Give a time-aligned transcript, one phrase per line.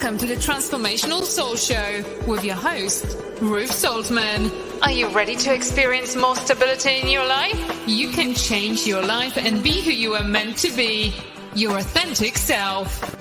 [0.00, 3.04] Welcome to the Transformational Soul Show with your host,
[3.42, 4.50] Ruth Soltman.
[4.80, 7.86] Are you ready to experience more stability in your life?
[7.86, 11.14] You can change your life and be who you are meant to be,
[11.54, 13.19] your authentic self.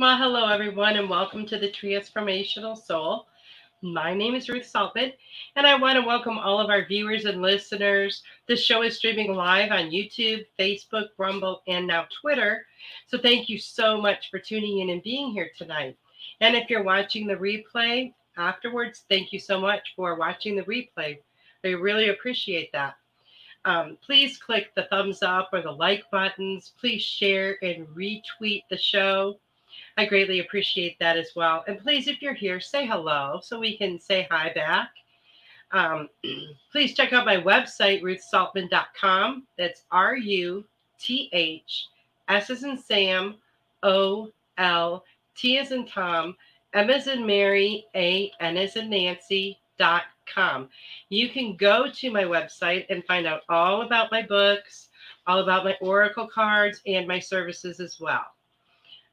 [0.00, 3.26] Well, hello, everyone, and welcome to the Transformational Soul.
[3.82, 5.12] My name is Ruth Soltman,
[5.56, 8.22] and I want to welcome all of our viewers and listeners.
[8.46, 12.64] This show is streaming live on YouTube, Facebook, Rumble, and now Twitter.
[13.08, 15.96] So, thank you so much for tuning in and being here tonight.
[16.40, 21.18] And if you're watching the replay afterwards, thank you so much for watching the replay.
[21.64, 22.94] I really appreciate that.
[23.64, 26.72] Um, please click the thumbs up or the like buttons.
[26.78, 29.40] Please share and retweet the show.
[29.98, 31.64] I greatly appreciate that as well.
[31.66, 34.90] And please, if you're here, say hello so we can say hi back.
[35.72, 36.08] Um,
[36.72, 39.48] please check out my website, ruthsoltman.com.
[39.58, 40.64] That's R U
[41.00, 41.88] T H
[42.28, 43.38] S as in Sam,
[43.82, 45.04] O L
[45.36, 46.36] T as in Tom,
[46.74, 50.68] M as in Mary, A N as in Nancy dot com.
[51.08, 54.90] You can go to my website and find out all about my books,
[55.26, 58.26] all about my oracle cards, and my services as well.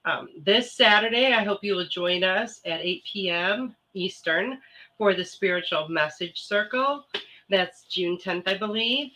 [0.05, 3.75] Um, this Saturday, I hope you will join us at 8 p.m.
[3.95, 4.59] Eastern
[4.99, 7.07] for the Spiritual Message Circle.
[7.49, 9.11] That's June 10th, I believe,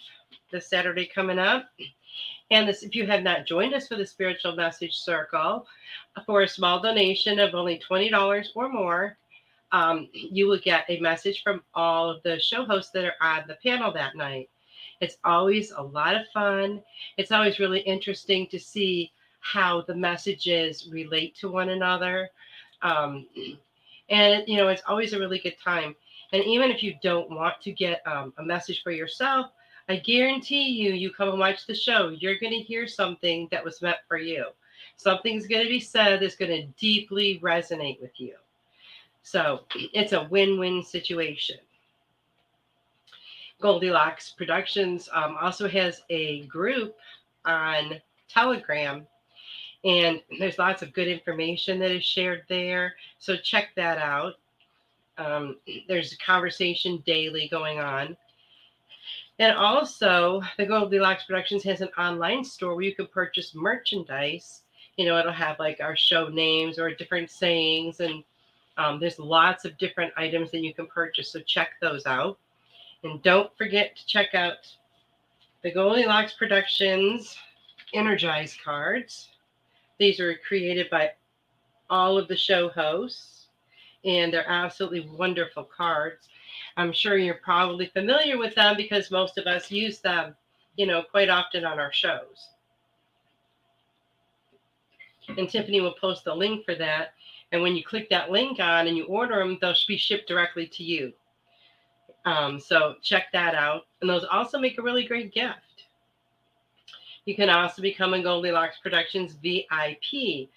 [0.51, 1.69] this Saturday coming up.
[2.50, 5.67] And this, if you have not joined us for the Spiritual Message Circle,
[6.25, 9.16] for a small donation of only $20 or more,
[9.71, 13.44] um, you will get a message from all of the show hosts that are on
[13.47, 14.50] the panel that night.
[15.01, 16.81] It's always a lot of fun.
[17.17, 22.29] It's always really interesting to see how the messages relate to one another.
[22.81, 23.27] Um,
[24.09, 25.95] and, you know, it's always a really good time.
[26.31, 29.47] And even if you don't want to get um, a message for yourself,
[29.88, 33.63] I guarantee you, you come and watch the show, you're going to hear something that
[33.63, 34.45] was meant for you.
[34.97, 38.35] Something's going to be said that's going to deeply resonate with you.
[39.23, 39.61] So
[39.94, 41.57] it's a win win situation.
[43.61, 46.95] Goldylocks Productions um, also has a group
[47.45, 49.06] on Telegram
[49.84, 52.95] and there's lots of good information that is shared there.
[53.17, 54.34] So check that out.
[55.17, 55.57] Um,
[55.88, 58.16] there's a conversation daily going on.
[59.39, 64.63] And also, the Goldylocks Productions has an online store where you can purchase merchandise.
[64.97, 68.22] You know, it'll have like our show names or different sayings, and
[68.78, 71.31] um, there's lots of different items that you can purchase.
[71.31, 72.38] So check those out.
[73.03, 74.56] And don't forget to check out
[75.63, 77.38] the Goldylocks Productions
[77.94, 79.29] Energize cards.
[79.99, 81.11] These are created by
[81.89, 83.47] all of the show hosts,
[84.05, 86.29] and they're absolutely wonderful cards.
[86.77, 90.35] I'm sure you're probably familiar with them because most of us use them,
[90.77, 92.49] you know, quite often on our shows.
[95.38, 97.13] And Tiffany will post the link for that.
[97.51, 100.67] And when you click that link on and you order them, they'll be shipped directly
[100.67, 101.13] to you.
[102.25, 103.83] Um, so check that out.
[104.01, 105.59] And those also make a really great gift.
[107.25, 110.50] You can also become a Goldylocks Productions VIP.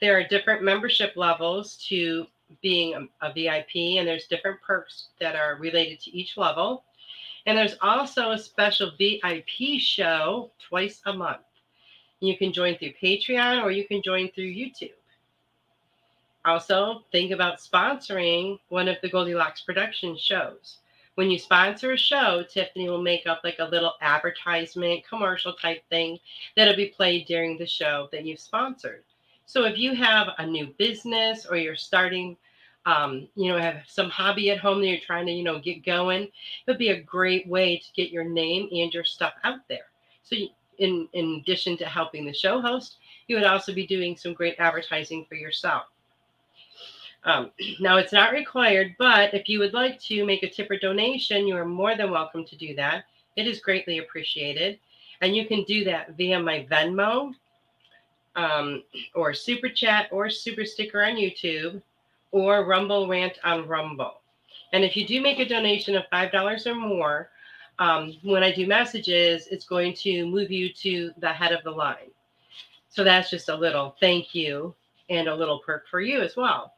[0.00, 2.26] There are different membership levels to
[2.62, 6.84] being a, VIP, and there's different perks that are related to each level.
[7.46, 11.40] And there's also a special VIP show twice a month.
[12.20, 14.92] You can join through Patreon or you can join through YouTube.
[16.44, 20.78] Also, think about sponsoring one of the Goldylocks production shows
[21.16, 25.82] when you sponsor a show, Tiffany will make up like a little advertisement, commercial type
[25.90, 26.18] thing
[26.56, 29.04] that'll be played during the show that you've sponsored.
[29.46, 32.36] So if you have a new business or you're starting,
[32.86, 35.84] um, you know, have some hobby at home that you're trying to, you know, get
[35.84, 36.30] going, it
[36.66, 39.90] would be a great way to get your name and your stuff out there.
[40.22, 40.48] So you,
[40.78, 42.96] in, in addition to helping the show host,
[43.26, 45.84] you would also be doing some great advertising for yourself.
[47.24, 47.50] Um,
[47.80, 51.46] now, it's not required, but if you would like to make a tip or donation,
[51.46, 53.04] you are more than welcome to do that.
[53.36, 54.78] It is greatly appreciated.
[55.20, 57.34] And you can do that via my Venmo
[58.36, 58.82] um,
[59.14, 61.82] or Super Chat or Super Sticker on YouTube
[62.32, 64.20] or Rumble Rant on Rumble.
[64.72, 67.30] And if you do make a donation of $5 or more,
[67.78, 71.70] um, when I do messages, it's going to move you to the head of the
[71.70, 72.10] line.
[72.88, 74.74] So that's just a little thank you
[75.08, 76.74] and a little perk for you as well.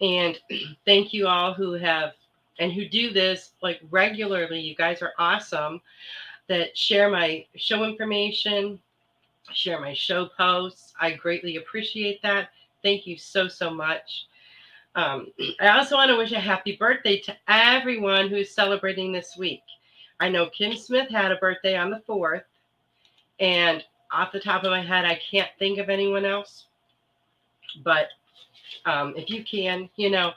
[0.00, 0.38] And
[0.84, 2.12] thank you all who have
[2.58, 4.60] and who do this like regularly.
[4.60, 5.80] You guys are awesome
[6.48, 8.78] that share my show information,
[9.52, 10.92] share my show posts.
[11.00, 12.50] I greatly appreciate that.
[12.82, 14.26] Thank you so, so much.
[14.94, 15.28] Um,
[15.60, 19.62] I also want to wish a happy birthday to everyone who is celebrating this week.
[20.20, 22.44] I know Kim Smith had a birthday on the 4th,
[23.40, 26.66] and off the top of my head, I can't think of anyone else.
[27.82, 28.08] But
[28.86, 30.32] um, if you can, you know,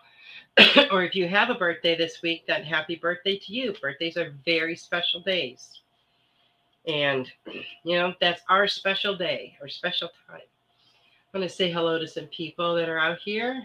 [0.92, 3.74] or if you have a birthday this week, then happy birthday to you.
[3.82, 5.82] Birthdays are very special days.
[6.88, 7.32] And,
[7.84, 10.42] you know, that's our special day, our special time.
[11.34, 13.64] I'm going to say hello to some people that are out here.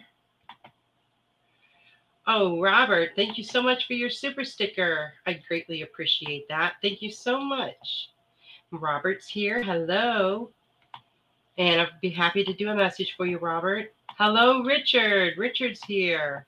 [2.26, 5.12] Oh, Robert, thank you so much for your super sticker.
[5.26, 6.74] I greatly appreciate that.
[6.80, 8.10] Thank you so much.
[8.70, 9.62] Robert's here.
[9.62, 10.50] Hello.
[11.58, 13.94] And I'd be happy to do a message for you, Robert.
[14.18, 15.36] Hello, Richard.
[15.36, 16.46] Richard's here.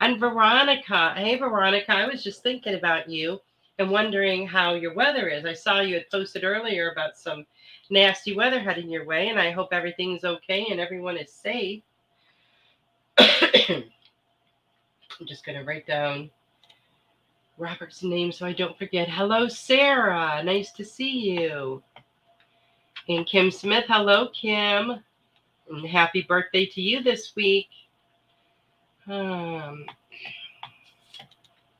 [0.00, 1.14] And Veronica.
[1.16, 3.40] Hey, Veronica, I was just thinking about you
[3.78, 5.44] and wondering how your weather is.
[5.44, 7.46] I saw you had posted earlier about some
[7.90, 11.82] nasty weather heading your way, and I hope everything's okay and everyone is safe.
[13.18, 13.84] I'm
[15.26, 16.30] just going to write down
[17.58, 19.08] Robert's name so I don't forget.
[19.08, 20.42] Hello, Sarah.
[20.42, 21.82] Nice to see you.
[23.08, 23.84] And Kim Smith.
[23.88, 25.02] Hello, Kim.
[25.70, 27.68] And happy birthday to you this week.
[29.08, 29.84] Um,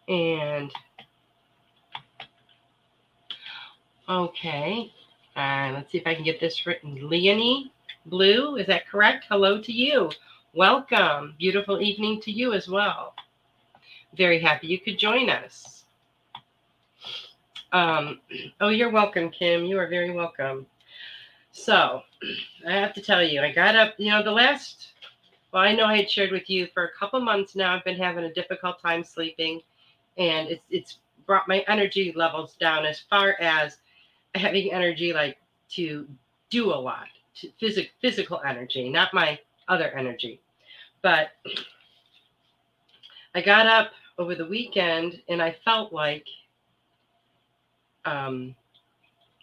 [0.08, 0.72] and
[4.08, 4.92] okay.
[5.36, 7.08] Uh, let's see if I can get this written.
[7.08, 7.72] Leonie
[8.06, 9.26] Blue, is that correct?
[9.28, 10.10] Hello to you.
[10.54, 11.34] Welcome.
[11.38, 13.14] Beautiful evening to you as well.
[14.16, 15.84] Very happy you could join us.
[17.72, 18.20] Um,
[18.60, 19.64] oh, you're welcome, Kim.
[19.64, 20.66] You are very welcome.
[21.52, 22.02] So,
[22.66, 24.92] I have to tell you, I got up, you know, the last,
[25.52, 27.98] well, I know I had shared with you for a couple months now, I've been
[27.98, 29.60] having a difficult time sleeping,
[30.16, 33.78] and it's, it's brought my energy levels down as far as
[34.34, 35.38] having energy like
[35.70, 36.06] to
[36.50, 37.06] do a lot,
[37.36, 39.38] to physic, physical energy, not my
[39.68, 40.40] other energy.
[41.02, 41.30] But
[43.34, 46.26] I got up over the weekend and I felt like
[48.04, 48.54] um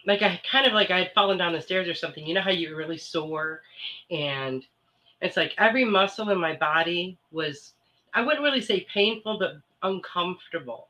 [0.08, 2.26] like I kind of like I had fallen down the stairs or something.
[2.26, 3.60] You know how you're really sore
[4.10, 4.64] and
[5.20, 7.74] it's like every muscle in my body was
[8.14, 10.88] I wouldn't really say painful but uncomfortable.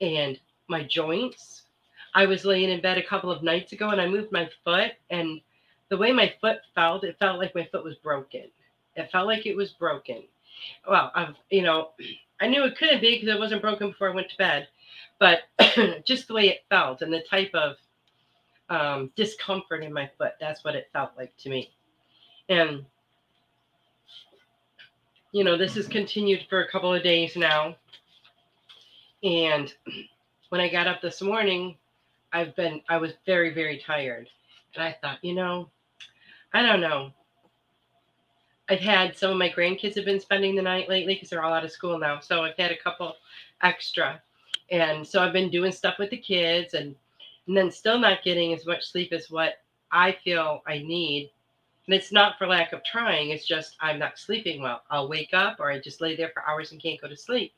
[0.00, 0.38] And
[0.68, 1.62] my joints.
[2.16, 4.92] I was laying in bed a couple of nights ago and I moved my foot
[5.10, 5.40] and
[5.88, 8.44] the way my foot felt, it felt like my foot was broken.
[8.94, 10.22] It felt like it was broken.
[10.88, 11.92] Well, I've you know,
[12.42, 14.68] I knew it couldn't be because it wasn't broken before I went to bed,
[15.18, 15.40] but
[16.04, 17.76] just the way it felt and the type of
[18.70, 21.72] um, discomfort in my foot, that's what it felt like to me.
[22.48, 22.84] And,
[25.32, 27.76] you know, this has continued for a couple of days now.
[29.22, 29.72] And
[30.48, 31.76] when I got up this morning,
[32.32, 34.28] I've been, I was very, very tired.
[34.74, 35.70] And I thought, you know,
[36.52, 37.12] I don't know.
[38.68, 41.52] I've had some of my grandkids have been spending the night lately because they're all
[41.52, 42.20] out of school now.
[42.20, 43.14] So I've had a couple
[43.62, 44.22] extra.
[44.70, 46.96] And so I've been doing stuff with the kids and,
[47.46, 49.54] and then still not getting as much sleep as what
[49.90, 51.30] I feel I need.
[51.86, 54.82] And it's not for lack of trying, it's just I'm not sleeping well.
[54.90, 57.52] I'll wake up or I just lay there for hours and can't go to sleep.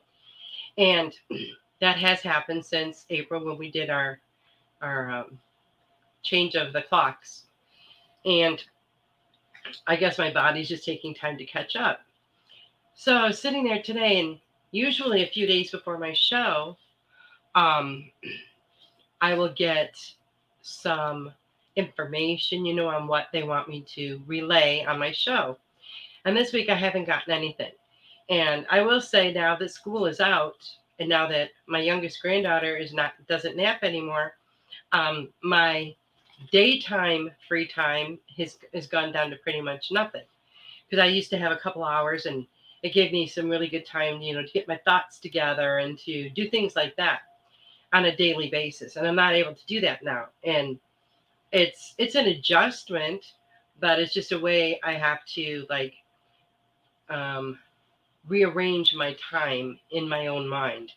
[0.77, 1.13] And
[1.81, 4.19] that has happened since April when we did our
[4.81, 5.39] our um,
[6.23, 7.43] change of the clocks.
[8.25, 8.61] And
[9.87, 12.01] I guess my body's just taking time to catch up.
[12.95, 14.39] So I was sitting there today, and
[14.71, 16.77] usually a few days before my show,
[17.55, 18.11] um,
[19.21, 19.95] I will get
[20.61, 21.31] some
[21.75, 25.57] information, you know, on what they want me to relay on my show.
[26.25, 27.71] And this week I haven't gotten anything.
[28.29, 30.69] And I will say now that school is out,
[30.99, 34.33] and now that my youngest granddaughter is not doesn't nap anymore,
[34.91, 35.95] um, my
[36.51, 40.23] daytime free time has has gone down to pretty much nothing
[40.87, 42.45] because I used to have a couple hours and
[42.83, 45.97] it gave me some really good time, you know, to get my thoughts together and
[45.99, 47.21] to do things like that
[47.93, 48.95] on a daily basis.
[48.95, 50.25] And I'm not able to do that now.
[50.43, 50.79] And
[51.51, 53.33] it's it's an adjustment,
[53.79, 55.93] but it's just a way I have to like
[57.09, 57.57] um,
[58.27, 60.91] rearrange my time in my own mind.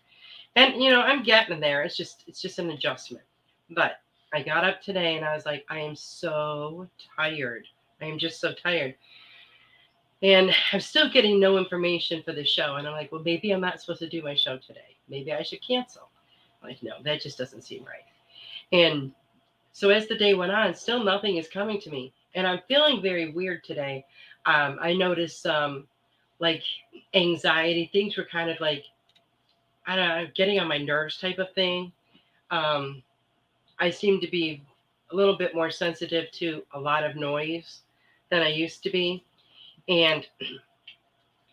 [0.56, 1.82] And you know, I'm getting there.
[1.82, 3.24] It's just it's just an adjustment.
[3.70, 4.00] But
[4.32, 7.66] I got up today and I was like, I am so tired.
[8.00, 8.94] I am just so tired.
[10.22, 12.76] And I'm still getting no information for the show.
[12.76, 14.96] And I'm like, well, maybe I'm not supposed to do my show today.
[15.08, 16.09] Maybe I should cancel.
[16.62, 18.04] Like, no, that just doesn't seem right.
[18.72, 19.12] And
[19.72, 22.12] so as the day went on, still nothing is coming to me.
[22.34, 24.04] And I'm feeling very weird today.
[24.46, 25.86] Um, I noticed um,
[26.38, 26.62] like
[27.14, 28.84] anxiety, things were kind of like,
[29.86, 31.92] I don't know, getting on my nerves type of thing.
[32.50, 33.02] Um,
[33.78, 34.62] I seem to be
[35.12, 37.82] a little bit more sensitive to a lot of noise
[38.30, 39.24] than I used to be.
[39.88, 40.26] And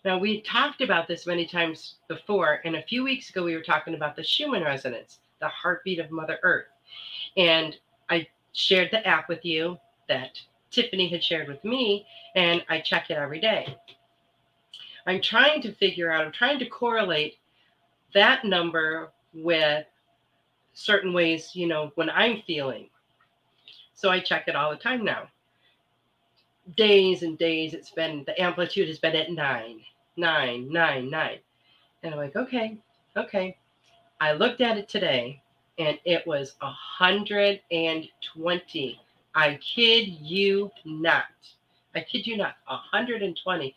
[0.08, 2.62] now we talked about this many times before.
[2.64, 6.12] And a few weeks ago, we were talking about the Schumann resonance, the heartbeat of
[6.12, 6.68] Mother Earth.
[7.36, 7.76] And
[8.10, 10.40] I shared the app with you that
[10.72, 13.76] Tiffany had shared with me, and I check it every day.
[15.06, 17.36] I'm trying to figure out, I'm trying to correlate
[18.14, 19.86] that number with
[20.74, 22.88] certain ways, you know, when I'm feeling.
[23.94, 25.28] So I check it all the time now.
[26.78, 29.82] Days and days, it's been the amplitude has been at nine,
[30.18, 31.40] nine, nine, nine.
[32.04, 32.78] And I'm like, okay,
[33.16, 33.58] okay.
[34.20, 35.42] I looked at it today
[35.78, 39.00] and it was 120.
[39.36, 41.26] I kid you not.
[41.96, 43.66] I kid you not, 120.
[43.66, 43.74] I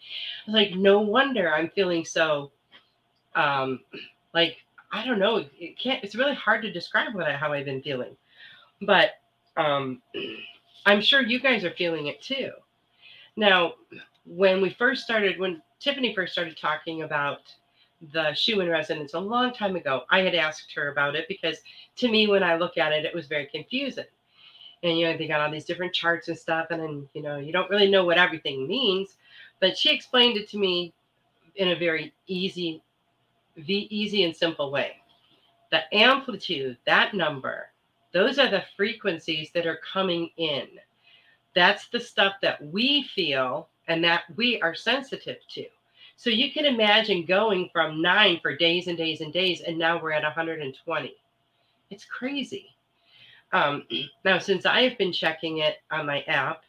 [0.46, 2.52] was like, no wonder I'm feeling so
[3.34, 3.80] um
[4.34, 4.58] like
[4.92, 5.44] I don't know.
[5.58, 6.02] It can't.
[6.02, 8.16] It's really hard to describe what I, how I've been feeling,
[8.82, 9.10] but
[9.56, 10.02] um,
[10.86, 12.50] I'm sure you guys are feeling it too.
[13.36, 13.74] Now,
[14.24, 17.54] when we first started, when Tiffany first started talking about
[18.12, 21.58] the Schumann resonance a long time ago, I had asked her about it because
[21.96, 24.04] to me, when I look at it, it was very confusing.
[24.82, 27.36] And you know, they got all these different charts and stuff, and then you know,
[27.36, 29.16] you don't really know what everything means.
[29.60, 30.94] But she explained it to me
[31.56, 32.82] in a very easy
[33.56, 34.96] the easy and simple way.
[35.70, 37.70] The amplitude, that number,
[38.12, 40.68] those are the frequencies that are coming in.
[41.54, 45.66] That's the stuff that we feel and that we are sensitive to.
[46.16, 50.00] So you can imagine going from nine for days and days and days, and now
[50.00, 51.14] we're at 120.
[51.88, 52.76] It's crazy.
[53.52, 53.84] Um,
[54.24, 56.62] now, since I have been checking it on my app,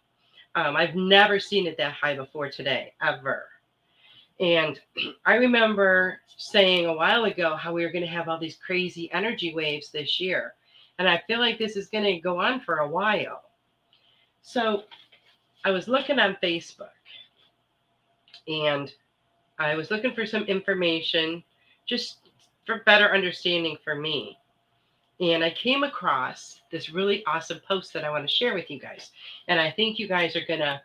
[0.55, 3.45] um, I've never seen it that high before today, ever.
[4.39, 4.79] And
[5.25, 9.11] I remember saying a while ago how we were going to have all these crazy
[9.11, 10.53] energy waves this year.
[10.97, 13.43] And I feel like this is going to go on for a while.
[14.41, 14.83] So
[15.63, 16.89] I was looking on Facebook
[18.47, 18.91] and
[19.59, 21.43] I was looking for some information
[21.85, 22.17] just
[22.65, 24.37] for better understanding for me.
[25.19, 28.79] And I came across this really awesome post that I want to share with you
[28.79, 29.11] guys.
[29.47, 30.81] And I think you guys are going to,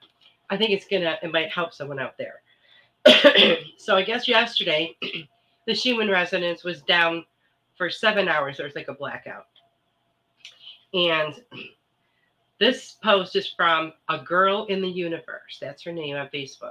[0.50, 2.42] I think it's going to, it might help someone out there.
[3.78, 4.94] so I guess yesterday
[5.66, 7.24] the Schumann resonance was down
[7.76, 8.56] for seven hours.
[8.56, 9.46] There was like a blackout.
[10.92, 11.42] And
[12.60, 15.58] this post is from a girl in the universe.
[15.60, 16.70] That's her name on Facebook.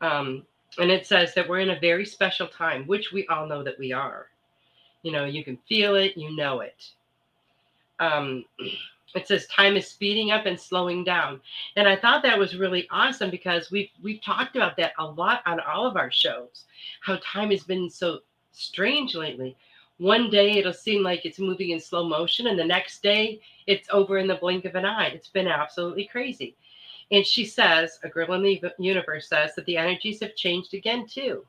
[0.00, 0.46] Um,
[0.78, 3.78] and it says that we're in a very special time, which we all know that
[3.78, 4.26] we are.
[5.02, 6.84] You know, you can feel it, you know it.
[7.98, 8.44] Um,
[9.14, 11.40] it says time is speeding up and slowing down
[11.76, 15.42] and i thought that was really awesome because we've we've talked about that a lot
[15.46, 16.64] on all of our shows
[17.00, 18.20] how time has been so
[18.52, 19.56] strange lately
[19.98, 23.88] one day it'll seem like it's moving in slow motion and the next day it's
[23.90, 26.54] over in the blink of an eye it's been absolutely crazy
[27.10, 31.06] and she says a girl in the universe says that the energies have changed again
[31.06, 31.44] too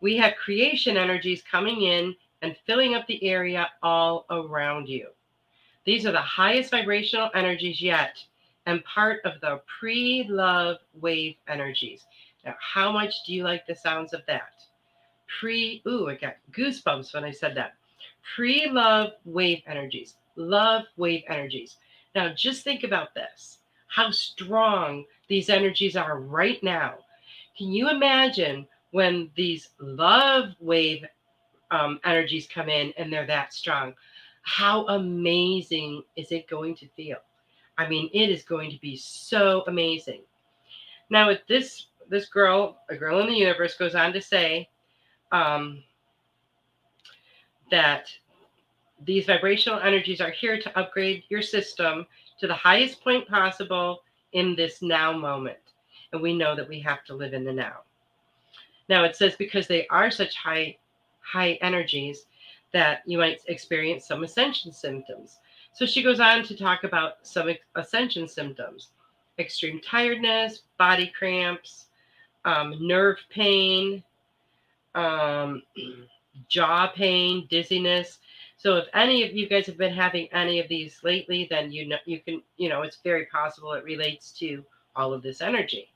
[0.00, 5.08] we have creation energies coming in and filling up the area all around you
[5.84, 8.16] these are the highest vibrational energies yet
[8.66, 12.04] and part of the pre love wave energies.
[12.44, 14.64] Now, how much do you like the sounds of that?
[15.40, 17.74] Pre, ooh, I got goosebumps when I said that.
[18.34, 21.76] Pre love wave energies, love wave energies.
[22.14, 23.58] Now, just think about this
[23.94, 26.94] how strong these energies are right now.
[27.56, 31.04] Can you imagine when these love wave
[31.70, 33.94] um, energies come in and they're that strong?
[34.42, 37.18] how amazing is it going to feel?
[37.78, 40.22] I mean, it is going to be so amazing.
[41.08, 44.68] Now, with this this girl, a girl in the universe, goes on to say
[45.30, 45.82] um,
[47.70, 48.08] that
[49.04, 52.06] these vibrational energies are here to upgrade your system
[52.42, 55.58] to the highest point possible in this now moment.
[56.12, 57.82] And we know that we have to live in the now.
[58.88, 60.76] Now it says because they are such high
[61.20, 62.26] high energies,
[62.72, 65.38] that you might experience some ascension symptoms.
[65.72, 68.90] So she goes on to talk about some ascension symptoms
[69.38, 71.86] extreme tiredness, body cramps,
[72.44, 74.02] um, nerve pain,
[74.96, 75.62] um,
[76.48, 78.18] jaw pain, dizziness.
[78.62, 81.88] So if any of you guys have been having any of these lately, then you
[81.88, 84.64] know you can, you know, it's very possible it relates to
[84.94, 85.88] all of this energy.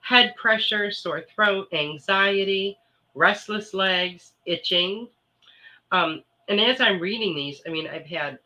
[0.00, 2.76] Head pressure, sore throat, anxiety,
[3.14, 5.06] restless legs, itching.
[5.92, 8.40] Um, and as I'm reading these, I mean, I've had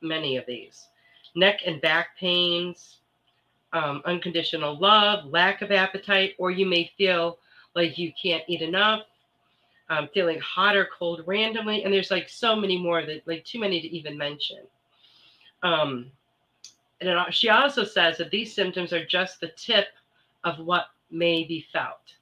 [0.00, 0.86] many of these
[1.34, 3.00] neck and back pains,
[3.74, 7.36] um, unconditional love, lack of appetite, or you may feel
[7.76, 9.02] like you can't eat enough,
[9.88, 11.84] um, feeling hot or cold randomly.
[11.84, 14.58] And there's like so many more that, like, too many to even mention.
[15.62, 16.10] Um,
[17.00, 19.88] and it, she also says that these symptoms are just the tip
[20.44, 22.14] of what may be felt.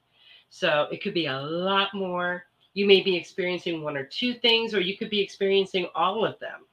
[0.49, 2.45] So it could be a lot more.
[2.73, 6.39] You may be experiencing one or two things, or you could be experiencing all of
[6.39, 6.65] them.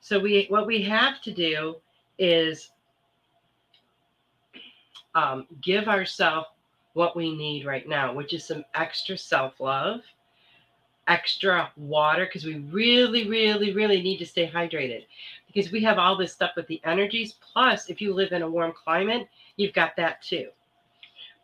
[0.00, 1.76] So we what we have to do
[2.18, 2.70] is
[5.14, 6.48] um, give ourselves
[6.94, 10.00] what we need right now, which is some extra self love,
[11.06, 15.04] extra water, because we really, really, really need to stay hydrated
[15.52, 17.34] because we have all this stuff with the energies.
[17.52, 20.48] Plus, if you live in a warm climate, you've got that too.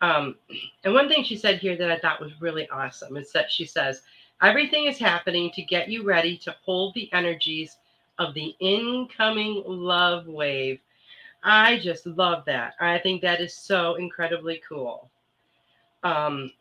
[0.02, 0.36] Um,
[0.84, 3.66] and one thing she said here that I thought was really awesome is that she
[3.66, 4.02] says,
[4.42, 7.76] Everything is happening to get you ready to hold the energies
[8.18, 10.80] of the incoming love wave.
[11.42, 12.74] I just love that.
[12.80, 15.10] I think that is so incredibly cool.
[16.02, 16.52] Um,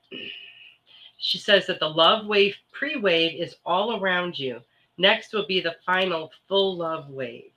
[1.17, 4.61] she says that the love wave pre wave is all around you.
[4.97, 7.51] Next will be the final full love wave.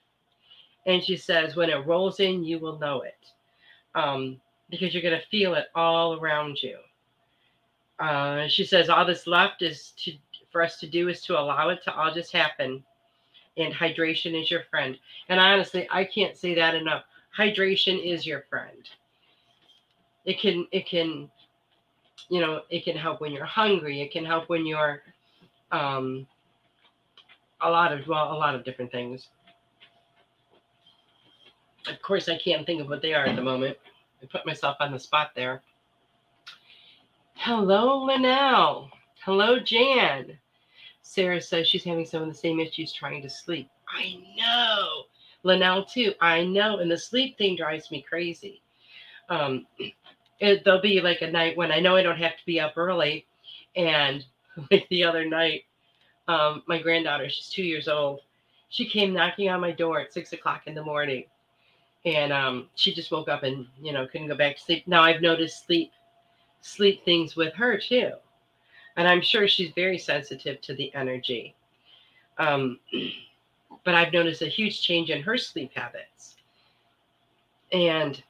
[0.87, 3.27] And she says, when it rolls in, you will know it
[3.95, 6.79] um, because you're going to feel it all around you.
[7.99, 10.13] Uh, she says, all that's left is to
[10.51, 12.85] for us to do is to allow it to all just happen
[13.57, 14.99] and hydration is your friend.
[15.29, 17.05] And honestly, I can't say that enough.
[17.37, 18.89] Hydration is your friend.
[20.25, 21.31] It can it can
[22.29, 25.03] you know, it can help when you're hungry, it can help when you're
[25.71, 26.27] um
[27.61, 29.29] a lot of well, a lot of different things.
[31.89, 33.77] Of course, I can't think of what they are at the moment.
[34.23, 35.63] I put myself on the spot there.
[37.35, 38.89] Hello, Linnell.
[39.25, 40.39] Hello, Jan.
[41.03, 43.69] Sarah says she's having some of the same issues trying to sleep.
[43.89, 45.05] I know.
[45.43, 46.15] Linnell, too.
[46.21, 46.79] I know.
[46.79, 48.63] And the sleep thing drives me crazy.
[49.29, 49.67] Um,
[50.41, 52.75] it, there'll be like a night when I know I don't have to be up
[52.77, 53.27] early.
[53.77, 54.25] And
[54.71, 55.65] like the other night,
[56.29, 58.21] um, my granddaughter, she's two years old,
[58.69, 61.25] she came knocking on my door at six o'clock in the morning.
[62.05, 64.89] And um, she just woke up and, you know, couldn't go back to sleep.
[64.89, 65.93] Now I've noticed sleep
[66.65, 68.13] sleep things with her too
[68.97, 71.55] and I'm sure she's very sensitive to the energy.
[72.39, 72.79] Um,
[73.85, 76.37] but I've noticed a huge change in her sleep habits.
[77.73, 78.23] And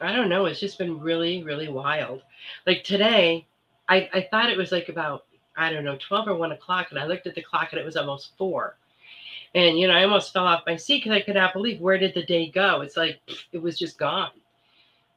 [0.00, 2.22] I don't know, it's just been really, really wild.
[2.66, 3.46] Like today,
[3.88, 5.24] I, I thought it was like about,
[5.56, 7.84] I don't know, 12 or 1 o'clock, and I looked at the clock and it
[7.84, 8.76] was almost 4.
[9.54, 11.98] And, you know, I almost fell off my seat because I could not believe where
[11.98, 12.82] did the day go?
[12.82, 13.20] It's like
[13.52, 14.32] it was just gone.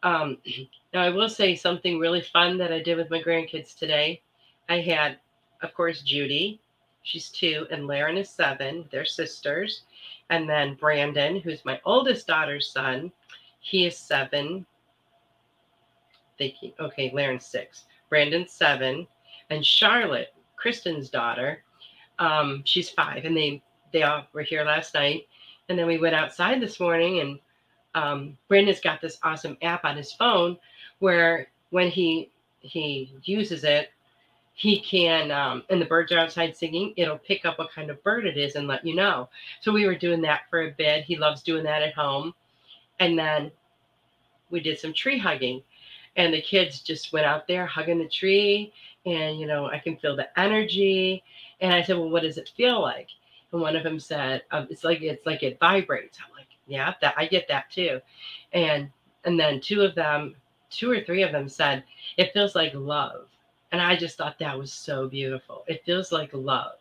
[0.02, 0.38] Um,
[0.94, 4.22] now, I will say something really fun that I did with my grandkids today.
[4.70, 5.18] I had,
[5.62, 6.62] of course, Judy,
[7.04, 8.86] she's two, and Laren is seven.
[8.92, 9.82] They're sisters.
[10.30, 13.12] And then Brandon, who's my oldest daughter's son,
[13.60, 14.66] he is seven.
[16.38, 17.86] Keep, okay, Laren's six.
[18.10, 19.08] Brandon's seven.
[19.50, 21.64] And Charlotte, Kristen's daughter,
[22.18, 23.26] um, she's five.
[23.26, 25.28] And they they all were here last night.
[25.68, 27.40] And then we went outside this morning and
[27.96, 30.58] um, Brandon's got this awesome app on his phone
[31.00, 33.90] where when he he uses it,
[34.54, 36.94] he can um, and the birds are outside singing.
[36.98, 39.30] It'll pick up what kind of bird it is and let you know.
[39.62, 41.06] So we were doing that for a bit.
[41.06, 42.34] He loves doing that at home,
[43.00, 43.52] and then
[44.50, 45.64] we did some tree hugging,
[46.16, 48.74] and the kids just went out there hugging the tree,
[49.06, 51.24] and you know I can feel the energy.
[51.62, 53.10] And I said, well, what does it feel like?
[53.52, 56.20] And one of them said, um, it's like it's like it vibrates.
[56.26, 58.00] I'm like yeah, that I get that too.
[58.54, 58.90] And
[59.26, 60.36] and then two of them,
[60.70, 61.84] two or three of them said,
[62.18, 63.28] it feels like love.
[63.72, 65.64] And I just thought that was so beautiful.
[65.68, 66.76] It feels like love.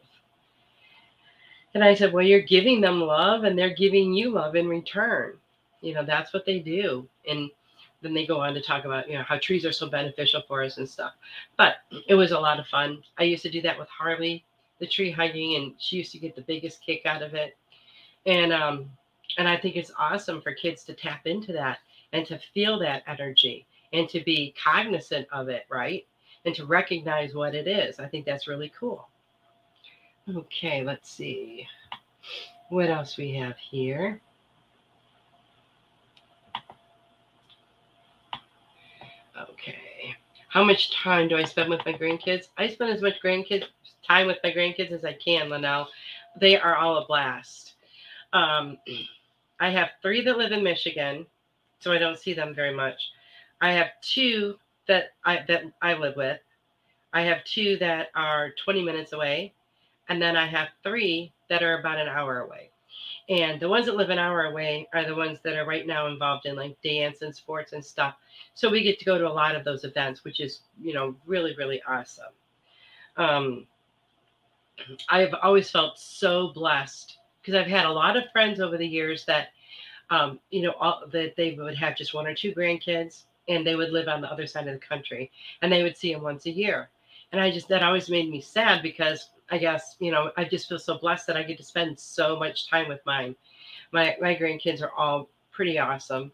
[1.74, 5.35] And I said, Well, you're giving them love and they're giving you love in return.
[5.80, 7.08] You know, that's what they do.
[7.28, 7.50] And
[8.02, 10.62] then they go on to talk about, you know, how trees are so beneficial for
[10.62, 11.12] us and stuff.
[11.56, 13.02] But it was a lot of fun.
[13.18, 14.44] I used to do that with Harley,
[14.78, 17.56] the tree hugging, and she used to get the biggest kick out of it.
[18.26, 18.90] And um,
[19.36, 21.78] and I think it's awesome for kids to tap into that
[22.12, 26.06] and to feel that energy and to be cognizant of it, right?
[26.44, 27.98] And to recognize what it is.
[27.98, 29.08] I think that's really cool.
[30.34, 31.66] Okay, let's see.
[32.68, 34.20] what else we have here?
[39.51, 40.14] Okay.
[40.48, 42.48] How much time do I spend with my grandkids?
[42.57, 43.64] I spend as much grandkids
[44.07, 45.88] time with my grandkids as I can, Linnell.
[46.40, 47.74] They are all a blast.
[48.33, 48.79] Um,
[49.61, 51.27] I have three that live in Michigan,
[51.81, 53.11] so I don't see them very much.
[53.61, 56.38] I have two that I that I live with.
[57.12, 59.55] I have two that are 20 minutes away,
[60.09, 62.70] and then I have three that are about an hour away.
[63.28, 66.06] And the ones that live an hour away are the ones that are right now
[66.06, 68.14] involved in like dance and sports and stuff.
[68.54, 71.14] So we get to go to a lot of those events, which is, you know,
[71.26, 72.32] really, really awesome.
[73.18, 73.66] Um,
[75.10, 79.26] I've always felt so blessed because I've had a lot of friends over the years
[79.26, 79.48] that,
[80.08, 83.74] um, you know, all, that they would have just one or two grandkids and they
[83.74, 86.46] would live on the other side of the country and they would see them once
[86.46, 86.88] a year.
[87.32, 90.68] And I just, that always made me sad because I guess, you know, I just
[90.68, 93.34] feel so blessed that I get to spend so much time with mine.
[93.92, 96.32] My, my grandkids are all pretty awesome.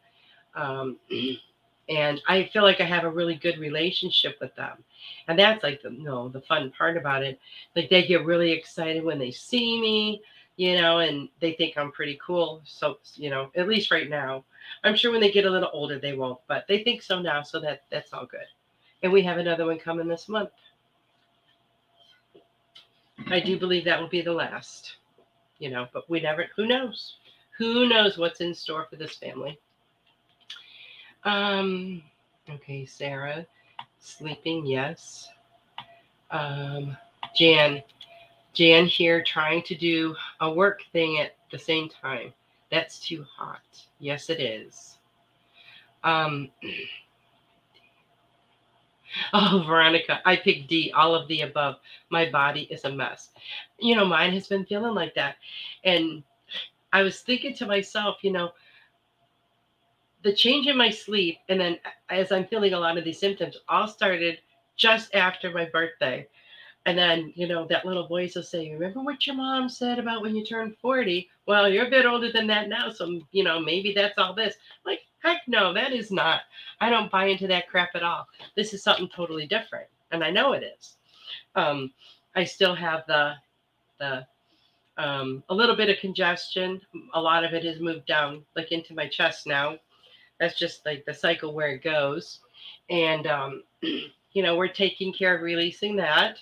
[0.55, 0.99] Um,
[1.89, 4.83] and I feel like I have a really good relationship with them.
[5.29, 7.39] And that's like the, you know, the fun part about it.
[7.77, 10.23] Like they get really excited when they see me,
[10.57, 12.63] you know, and they think I'm pretty cool.
[12.65, 14.45] So, you know, at least right now.
[14.83, 17.43] I'm sure when they get a little older they won't, but they think so now,
[17.43, 18.47] so that that's all good.
[19.03, 20.51] And we have another one coming this month.
[23.29, 24.97] I do believe that will be the last,
[25.59, 27.17] you know, but we never, who knows?
[27.59, 29.59] Who knows what's in store for this family?
[31.25, 32.03] Um,
[32.51, 33.47] okay, Sarah,
[33.99, 35.29] sleeping, yes.
[36.31, 36.97] Um,
[37.35, 37.83] Jan,
[38.53, 42.33] Jan here trying to do a work thing at the same time.
[42.71, 43.63] That's too hot.
[44.01, 44.99] Yes, it is.
[46.03, 46.51] Um,
[49.33, 51.77] Oh, Veronica, I picked D, all of the above.
[52.11, 53.31] My body is a mess.
[53.79, 55.37] You know, mine has been feeling like that.
[55.85, 56.23] And
[56.93, 58.53] I was thinking to myself, you know,
[60.23, 61.79] the change in my sleep, and then
[62.11, 64.39] as I'm feeling a lot of these symptoms, all started
[64.77, 66.27] just after my birthday.
[66.87, 70.23] And then, you know, that little voice will say, Remember what your mom said about
[70.23, 71.29] when you turned 40?
[71.47, 72.91] Well, you're a bit older than that now.
[72.91, 74.55] So, you know, maybe that's all this.
[74.85, 76.43] Like, heck no, that is not.
[76.81, 78.29] I don't buy into that crap at all.
[78.57, 79.87] This is something totally different.
[80.13, 80.97] And I know it is.
[81.57, 81.93] Um,
[82.37, 83.35] I still have the,
[83.99, 84.27] the,
[84.97, 86.81] um, a little bit of congestion.
[87.15, 89.79] A lot of it has moved down, like into my chest now.
[90.39, 92.41] That's just like the cycle where it goes.
[92.91, 96.39] And, um, you know, we're taking care of releasing that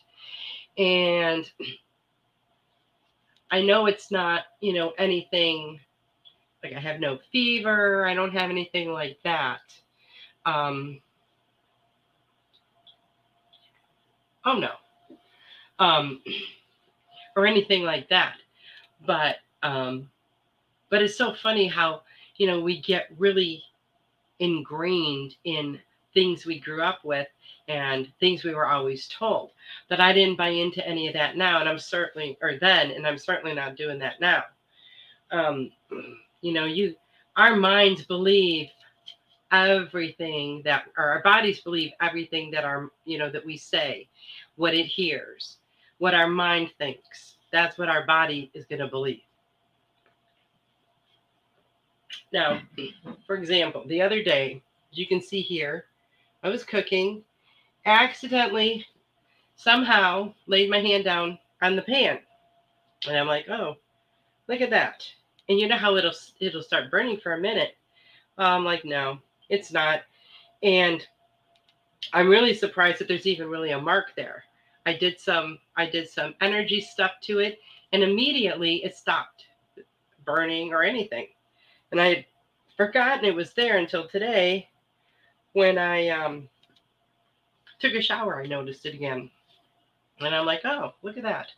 [0.78, 1.50] and
[3.50, 5.78] I know it's not, you know, anything
[6.62, 9.60] like I have no fever, I don't have anything like that.
[10.46, 11.00] Um,
[14.44, 14.70] oh no.
[15.78, 16.20] Um,
[17.36, 18.34] or anything like that.
[19.04, 20.10] But um,
[20.90, 22.02] but it's so funny how,
[22.36, 23.62] you know, we get really
[24.40, 25.80] ingrained in
[26.12, 27.28] things we grew up with
[27.68, 29.52] and things we were always told.
[29.88, 33.06] But I didn't buy into any of that now, and I'm certainly, or then, and
[33.06, 34.44] I'm certainly not doing that now.
[35.30, 35.70] Um,
[36.42, 36.94] you know, you,
[37.36, 38.68] our minds believe
[39.50, 44.08] everything that, or our bodies believe everything that our, you know, that we say,
[44.56, 45.58] what it hears,
[45.98, 47.36] what our mind thinks.
[47.52, 49.20] That's what our body is going to believe.
[52.32, 52.60] Now,
[53.26, 55.86] for example, the other day, you can see here,
[56.42, 57.22] I was cooking
[57.84, 58.86] accidentally
[59.56, 62.18] somehow laid my hand down on the pan.
[63.06, 63.76] And I'm like, oh,
[64.48, 65.06] look at that.
[65.48, 67.76] And you know how it'll it'll start burning for a minute.
[68.38, 70.00] I'm like, no, it's not.
[70.62, 71.06] And
[72.12, 74.44] I'm really surprised that there's even really a mark there.
[74.86, 77.58] I did some I did some energy stuff to it
[77.92, 79.44] and immediately it stopped
[80.24, 81.28] burning or anything.
[81.90, 82.24] And I had
[82.76, 84.68] forgotten it was there until today
[85.52, 86.48] when I um
[87.78, 89.30] took a shower, I noticed it again.
[90.20, 91.48] And I'm like, oh, look at that.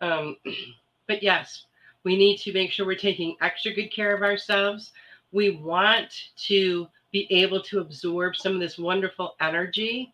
[0.00, 0.36] Um,
[1.06, 1.66] but yes,
[2.04, 4.92] we need to make sure we're taking extra good care of ourselves.
[5.32, 10.12] We want to be able to absorb some of this wonderful energy.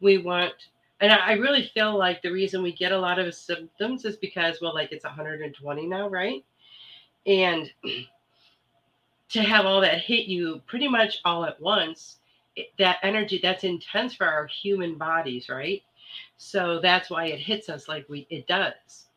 [0.00, 0.52] We want,
[1.00, 4.60] and I really feel like the reason we get a lot of symptoms is because,
[4.60, 6.44] well, like it's 120 now, right?
[7.26, 7.70] And
[9.30, 12.16] to have all that hit you pretty much all at once
[12.78, 15.82] that energy that's intense for our human bodies, right?
[16.36, 19.07] So that's why it hits us like we it does.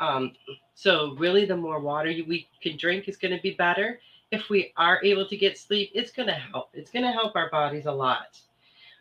[0.00, 0.32] Um,
[0.74, 4.00] so really, the more water we can drink is going to be better.
[4.30, 6.70] If we are able to get sleep, it's going to help.
[6.74, 8.38] It's going to help our bodies a lot.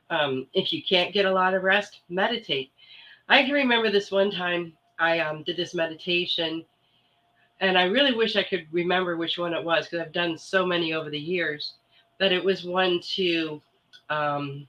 [0.10, 2.71] Um, if you can't get a lot of rest, meditate.
[3.27, 6.63] I can remember this one time I um, did this meditation
[7.62, 10.65] and I really wish I could remember which one it was because I've done so
[10.65, 11.73] many over the years.
[12.19, 13.62] But it was one to,
[14.10, 14.67] um,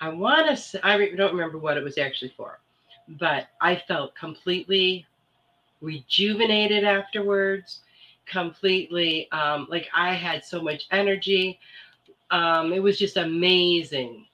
[0.00, 2.58] I want to, I don't remember what it was actually for,
[3.08, 5.06] but I felt completely
[5.80, 7.80] rejuvenated afterwards.
[8.26, 11.60] Completely, um, like I had so much energy.
[12.30, 14.26] Um, it was just amazing.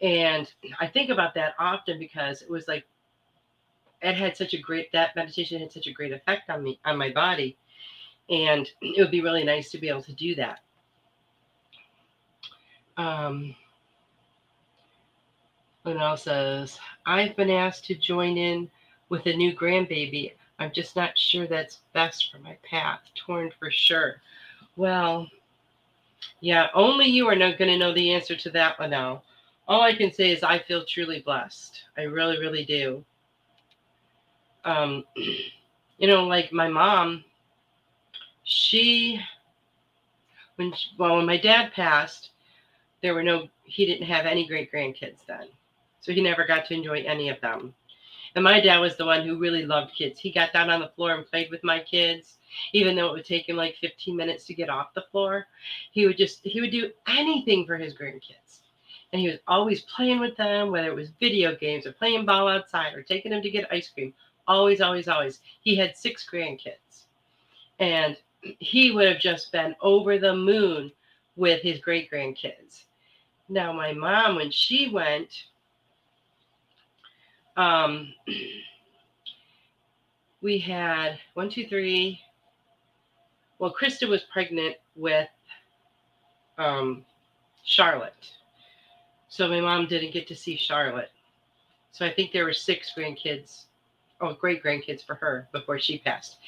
[0.00, 2.84] And I think about that often because it was like
[4.02, 6.96] it had such a great that meditation had such a great effect on me on
[6.96, 7.56] my body
[8.28, 10.60] and it would be really nice to be able to do that
[12.96, 13.54] um
[15.86, 18.68] Linnell says i've been asked to join in
[19.08, 20.32] with a new grandbaby.
[20.58, 23.00] I'm just not sure that's best for my path.
[23.14, 24.16] Torn for sure.
[24.76, 25.28] Well
[26.40, 29.22] yeah only you are not going to know the answer to that one now
[29.68, 31.82] all i can say is i feel truly blessed.
[31.96, 33.04] I really really do.
[34.64, 35.04] Um,
[35.98, 37.24] you know, like my mom,
[38.44, 39.20] she,
[40.56, 42.30] when, she, well, when my dad passed,
[43.02, 45.46] there were no, he didn't have any great grandkids then.
[46.06, 47.74] So he never got to enjoy any of them.
[48.36, 50.20] And my dad was the one who really loved kids.
[50.20, 52.38] He got down on the floor and played with my kids,
[52.72, 55.48] even though it would take him like 15 minutes to get off the floor.
[55.90, 58.60] He would just, he would do anything for his grandkids.
[59.12, 62.46] And he was always playing with them, whether it was video games or playing ball
[62.46, 64.14] outside or taking them to get ice cream
[64.46, 65.40] always, always, always.
[65.62, 67.06] He had six grandkids.
[67.80, 70.92] And he would have just been over the moon
[71.34, 72.84] with his great grandkids.
[73.48, 75.32] Now, my mom, when she went,
[77.56, 78.12] um,
[80.42, 82.20] we had one, two, three.
[83.58, 85.28] Well, Krista was pregnant with
[86.58, 87.04] um,
[87.64, 88.12] Charlotte.
[89.28, 91.10] So my mom didn't get to see Charlotte.
[91.92, 93.64] So I think there were six grandkids
[94.20, 96.38] oh great grandkids for her before she passed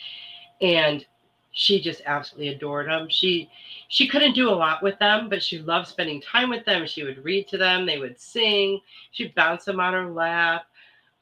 [0.60, 1.04] and
[1.52, 3.50] she just absolutely adored them she
[3.88, 7.02] she couldn't do a lot with them but she loved spending time with them she
[7.02, 10.66] would read to them they would sing she'd bounce them on her lap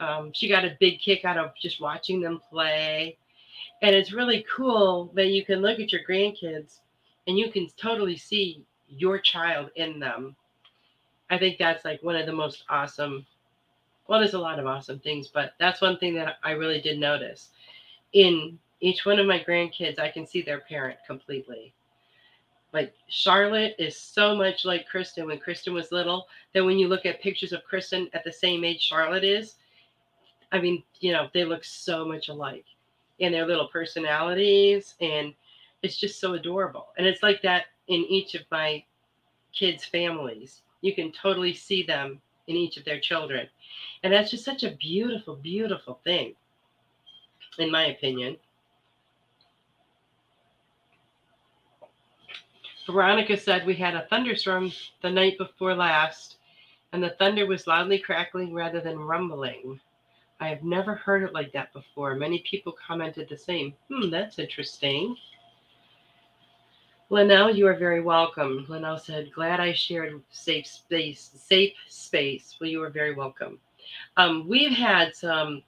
[0.00, 3.16] um, she got a big kick out of just watching them play
[3.82, 6.80] and it's really cool that you can look at your grandkids
[7.26, 10.37] and you can totally see your child in them
[11.30, 13.26] i think that's like one of the most awesome
[14.09, 16.98] well, there's a lot of awesome things, but that's one thing that I really did
[16.98, 17.50] notice.
[18.12, 21.72] In each one of my grandkids, I can see their parent completely.
[22.72, 27.06] Like Charlotte is so much like Kristen when Kristen was little that when you look
[27.06, 29.56] at pictures of Kristen at the same age Charlotte is,
[30.52, 32.64] I mean, you know, they look so much alike
[33.18, 35.35] in their little personalities and
[35.82, 36.88] it's just so adorable.
[36.98, 38.85] And it's like that in each of my
[39.52, 40.62] kids' families.
[40.80, 43.48] You can totally see them in each of their children.
[44.02, 46.35] And that's just such a beautiful, beautiful thing,
[47.59, 48.37] in my opinion.
[52.87, 54.70] Veronica said we had a thunderstorm
[55.02, 56.37] the night before last,
[56.92, 59.80] and the thunder was loudly crackling rather than rumbling.
[60.40, 62.14] I have never heard it like that before.
[62.14, 63.75] Many people commented the same.
[63.90, 65.16] Hmm, that's interesting.
[67.09, 68.66] Linnell, you are very welcome.
[68.68, 72.57] Linnell said, glad I shared safe space, safe space.
[72.61, 73.59] Well, you are very welcome.
[74.16, 75.62] Um, we've had some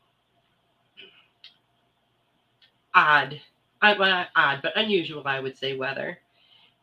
[2.94, 3.40] odd,
[3.82, 6.18] uh, odd, but unusual, I would say, weather.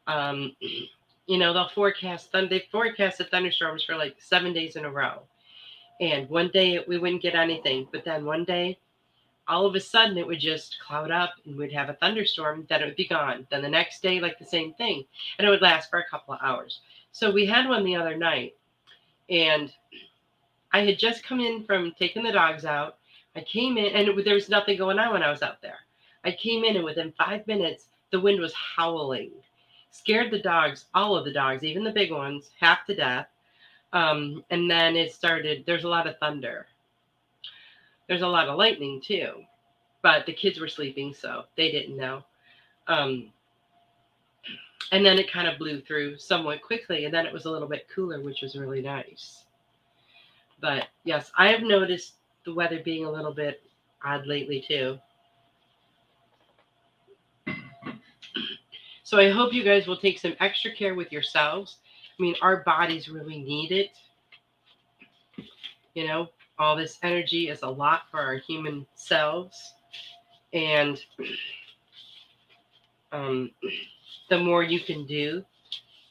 [0.07, 0.55] Um,
[1.27, 5.23] you know, they'll forecast, they forecasted thunderstorms for like seven days in a row.
[6.01, 8.77] And one day we wouldn't get anything, but then one day
[9.47, 12.81] all of a sudden it would just cloud up and we'd have a thunderstorm, then
[12.81, 13.45] it would be gone.
[13.51, 15.05] Then the next day, like the same thing.
[15.37, 16.81] And it would last for a couple of hours.
[17.11, 18.55] So we had one the other night,
[19.29, 19.71] and
[20.73, 22.97] I had just come in from taking the dogs out.
[23.35, 25.79] I came in, and it, there was nothing going on when I was out there.
[26.23, 29.31] I came in, and within five minutes, the wind was howling,
[29.91, 33.27] scared the dogs, all of the dogs, even the big ones, half to death.
[33.95, 36.67] Um, and then it started, there's a lot of thunder
[38.07, 39.43] there's a lot of lightning too,
[40.01, 42.23] but the kids were sleeping, so they didn't know.
[42.87, 43.31] Um,
[44.91, 47.67] and then it kind of blew through somewhat quickly, and then it was a little
[47.67, 49.45] bit cooler, which was really nice.
[50.61, 52.13] But yes, I have noticed
[52.45, 53.61] the weather being a little bit
[54.03, 54.99] odd lately too.
[59.03, 61.77] So I hope you guys will take some extra care with yourselves.
[62.17, 63.91] I mean, our bodies really need it.
[65.93, 69.73] You know, all this energy is a lot for our human selves.
[70.53, 71.01] And
[73.11, 73.51] um,
[74.29, 75.43] the more you can do,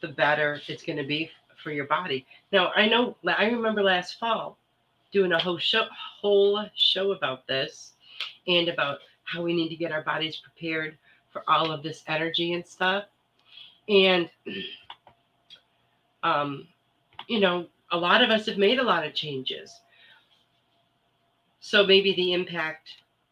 [0.03, 1.31] the better it's going to be
[1.63, 2.27] for your body.
[2.53, 4.59] Now, I know, I remember last fall
[5.13, 5.85] doing a whole show,
[6.21, 7.93] whole show about this
[8.47, 10.99] and about how we need to get our bodies prepared
[11.33, 13.05] for all of this energy and stuff.
[13.89, 14.29] And,
[16.25, 16.67] um,
[17.29, 19.81] you know, a lot of us have made a lot of changes.
[21.61, 22.89] So maybe the impact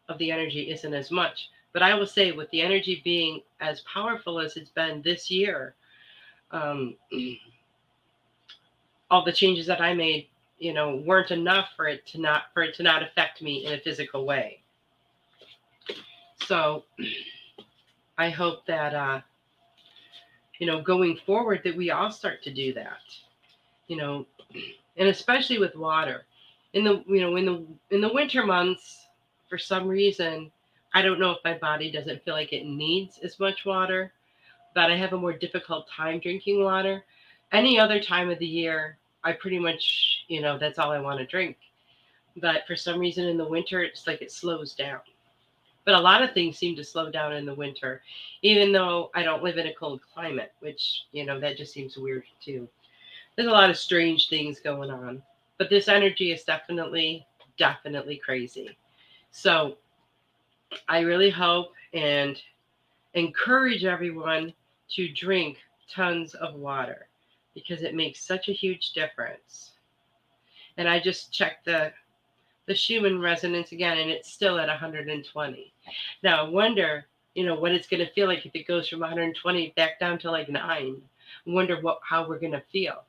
[0.08, 1.48] of the energy isn't as much.
[1.72, 5.74] But I will say, with the energy being as powerful as it's been this year,
[6.50, 6.96] um,
[9.10, 10.28] all the changes that I made,
[10.58, 13.72] you know, weren't enough for it to not for it to not affect me in
[13.72, 14.60] a physical way.
[16.46, 16.84] So
[18.18, 19.20] I hope that uh,
[20.62, 23.00] you know, going forward that we all start to do that.
[23.88, 24.26] You know,
[24.96, 26.24] and especially with water.
[26.72, 29.08] In the you know, in the in the winter months,
[29.50, 30.52] for some reason,
[30.94, 34.12] I don't know if my body doesn't feel like it needs as much water,
[34.72, 37.02] but I have a more difficult time drinking water.
[37.50, 41.18] Any other time of the year, I pretty much, you know, that's all I want
[41.18, 41.56] to drink.
[42.36, 45.00] But for some reason in the winter, it's like it slows down.
[45.84, 48.02] But a lot of things seem to slow down in the winter,
[48.42, 51.96] even though I don't live in a cold climate, which, you know, that just seems
[51.96, 52.68] weird too.
[53.34, 55.22] There's a lot of strange things going on.
[55.58, 58.76] But this energy is definitely, definitely crazy.
[59.30, 59.76] So
[60.88, 62.40] I really hope and
[63.14, 64.52] encourage everyone
[64.90, 65.58] to drink
[65.90, 67.06] tons of water
[67.54, 69.72] because it makes such a huge difference.
[70.76, 71.92] And I just checked the
[72.66, 75.72] the Schumann resonance again, and it's still at 120.
[76.22, 79.00] Now I wonder, you know, what it's going to feel like if it goes from
[79.00, 81.00] 120 back down to like nine.
[81.46, 83.02] I wonder what how we're going to feel.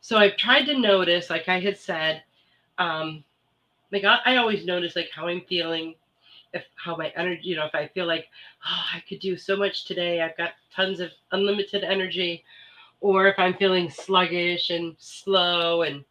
[0.00, 2.22] So I've tried to notice, like I had said,
[2.78, 3.24] um,
[3.92, 5.94] like I, I always notice like how I'm feeling,
[6.52, 8.26] if how my energy, you know, if I feel like
[8.66, 12.44] oh, I could do so much today, I've got tons of unlimited energy,
[13.00, 16.04] or if I'm feeling sluggish and slow and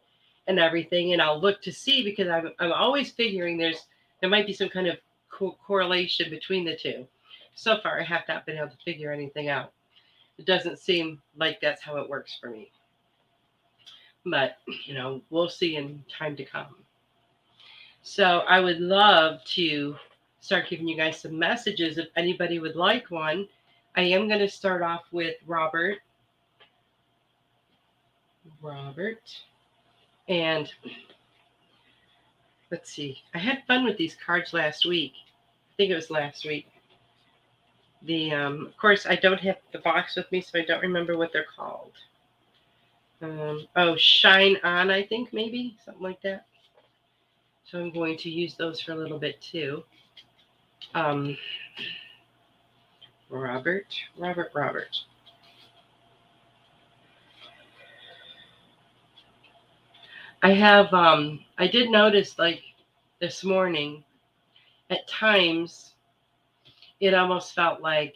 [0.47, 3.87] and everything, and I'll look to see because I'm I'm always figuring there's
[4.21, 4.97] there might be some kind of
[5.29, 7.07] co- correlation between the two.
[7.55, 9.71] So far, I have not been able to figure anything out.
[10.37, 12.71] It doesn't seem like that's how it works for me.
[14.25, 16.75] But you know, we'll see in time to come.
[18.01, 19.95] So I would love to
[20.41, 23.47] start giving you guys some messages if anybody would like one.
[23.95, 25.99] I am going to start off with Robert.
[28.61, 29.21] Robert.
[30.27, 30.71] And
[32.71, 33.17] let's see.
[33.33, 35.13] I had fun with these cards last week.
[35.15, 36.67] I think it was last week.
[38.03, 41.17] The um, of course I don't have the box with me, so I don't remember
[41.17, 41.93] what they're called.
[43.21, 46.45] Um, oh, shine on, I think maybe something like that.
[47.65, 49.83] So I'm going to use those for a little bit too.
[50.93, 51.37] Um,
[53.29, 54.95] Robert, Robert, Robert.
[60.43, 62.61] I have, um, I did notice like
[63.21, 64.03] this morning
[64.89, 65.93] at times
[66.99, 68.13] it almost felt like,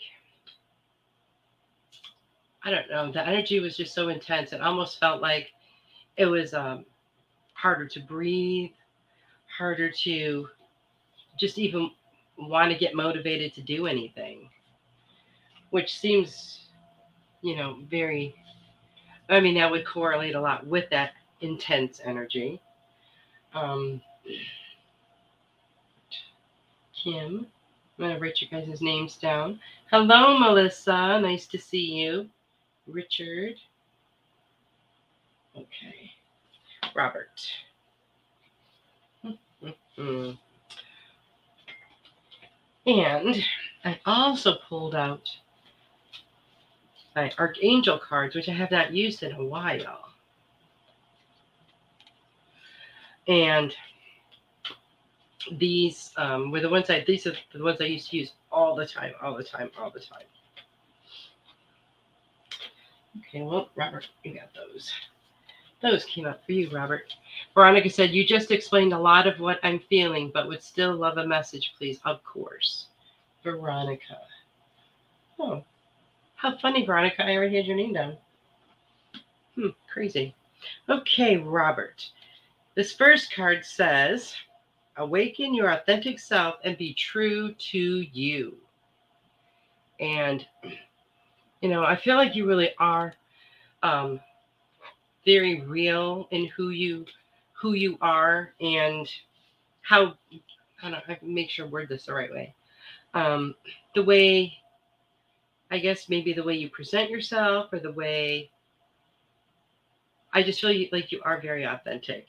[2.64, 4.52] I don't know, the energy was just so intense.
[4.52, 5.52] It almost felt like
[6.18, 6.86] it was um,
[7.54, 8.72] harder to breathe,
[9.58, 10.50] harder to
[11.40, 11.92] just even
[12.38, 14.50] want to get motivated to do anything,
[15.70, 16.72] which seems,
[17.42, 18.36] you know, very,
[19.30, 22.62] I mean, that would correlate a lot with that intense energy.
[23.54, 24.02] Um,
[27.04, 27.48] Kim,
[27.98, 29.60] I'm going to write you guys' names down.
[29.92, 31.20] Hello, Melissa.
[31.22, 32.30] Nice to see you.
[32.88, 33.56] Richard.
[35.56, 36.12] Okay.
[36.96, 37.42] Robert.
[39.64, 40.32] Mm-hmm.
[42.88, 43.36] And
[43.84, 45.30] I also pulled out
[47.18, 50.08] my Archangel cards, which I have not used in a while.
[53.28, 53.74] And
[55.54, 58.76] these um, were the ones I, these are the ones I used to use all
[58.76, 60.26] the time, all the time, all the time.
[63.20, 64.92] Okay, well, Robert, you got those.
[65.82, 67.14] Those came up for you, Robert.
[67.54, 71.18] Veronica said, You just explained a lot of what I'm feeling, but would still love
[71.18, 72.00] a message, please.
[72.04, 72.88] Of course.
[73.44, 74.18] Veronica.
[75.40, 75.64] Oh,
[76.36, 77.24] how funny, Veronica.
[77.24, 78.18] I already had your name down.
[79.56, 80.36] Hmm, crazy.
[80.90, 82.10] Okay, Robert.
[82.78, 84.36] This first card says,
[84.98, 88.56] Awaken your authentic self and be true to you.
[90.00, 90.46] And,
[91.62, 93.16] you know, I feel like you really are
[93.82, 94.20] um,
[95.26, 97.08] very real in who you
[97.54, 99.10] who you are and
[99.82, 100.14] how
[100.84, 102.54] I don't know, make sure I word this the right way.
[103.16, 103.56] Um,
[103.96, 104.54] the way
[105.72, 108.52] I guess maybe the way you present yourself or the way
[110.32, 112.28] I just feel like you are very authentic.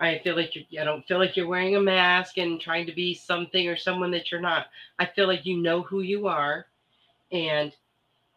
[0.00, 2.92] I feel like you I don't feel like you're wearing a mask and trying to
[2.92, 4.66] be something or someone that you're not.
[4.98, 6.66] I feel like you know who you are
[7.32, 7.72] and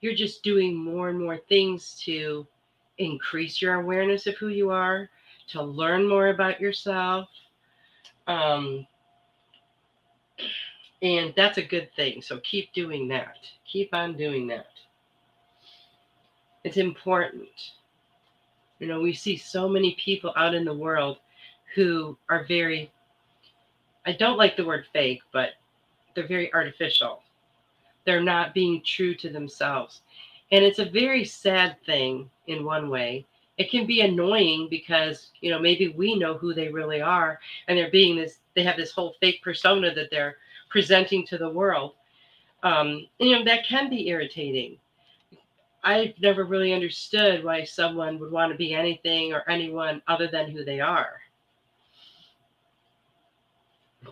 [0.01, 2.45] you're just doing more and more things to
[2.97, 5.09] increase your awareness of who you are,
[5.47, 7.29] to learn more about yourself.
[8.27, 8.85] Um,
[11.01, 12.21] and that's a good thing.
[12.21, 13.37] So keep doing that.
[13.65, 14.67] Keep on doing that.
[16.63, 17.47] It's important.
[18.79, 21.17] You know, we see so many people out in the world
[21.73, 22.91] who are very,
[24.05, 25.51] I don't like the word fake, but
[26.15, 27.21] they're very artificial.
[28.05, 30.01] They're not being true to themselves.
[30.51, 33.25] And it's a very sad thing in one way.
[33.57, 37.77] It can be annoying because, you know, maybe we know who they really are and
[37.77, 40.37] they're being this, they have this whole fake persona that they're
[40.69, 41.93] presenting to the world.
[42.63, 44.77] Um, you know, that can be irritating.
[45.83, 50.49] I've never really understood why someone would want to be anything or anyone other than
[50.49, 51.22] who they are.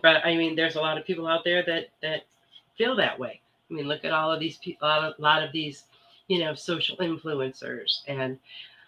[0.00, 2.22] But I mean, there's a lot of people out there that that
[2.76, 3.40] feel that way.
[3.70, 5.84] I mean, look at all of these people, a lot of, these,
[6.28, 8.38] you know, social influencers, and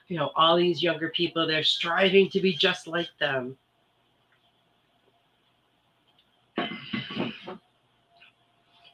[0.09, 1.47] you know, all these younger people.
[1.47, 3.57] They're striving to be just like them.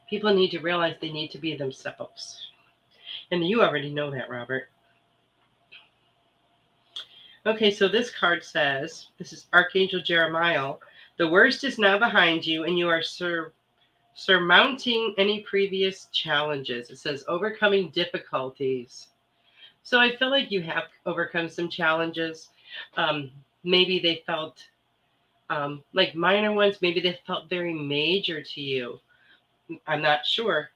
[0.09, 2.49] People need to realize they need to be themselves.
[3.31, 4.69] And you already know that, Robert.
[7.45, 10.73] Okay, so this card says this is Archangel Jeremiah.
[11.21, 13.53] The worst is now behind you, and you are sur-
[14.15, 16.89] surmounting any previous challenges.
[16.89, 19.09] It says overcoming difficulties.
[19.83, 22.49] So I feel like you have overcome some challenges.
[22.97, 23.29] Um,
[23.63, 24.65] maybe they felt
[25.51, 28.99] um, like minor ones, maybe they felt very major to you.
[29.85, 30.71] I'm not sure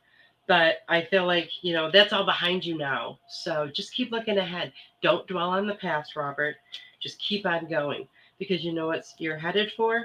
[0.48, 3.18] but I feel like, you know, that's all behind you now.
[3.28, 4.74] So just keep looking ahead.
[5.02, 6.58] Don't dwell on the past, Robert.
[7.00, 10.04] Just keep on going because you know what you're headed for?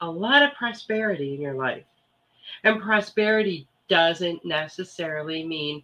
[0.00, 1.84] A lot of prosperity in your life.
[2.64, 5.82] And prosperity doesn't necessarily mean,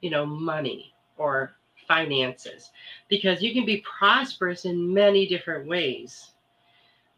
[0.00, 1.52] you know, money or
[1.86, 2.70] finances
[3.08, 6.32] because you can be prosperous in many different ways.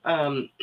[0.05, 0.51] Um,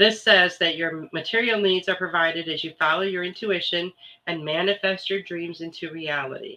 [0.00, 3.92] This says that your material needs are provided as you follow your intuition
[4.26, 6.56] and manifest your dreams into reality.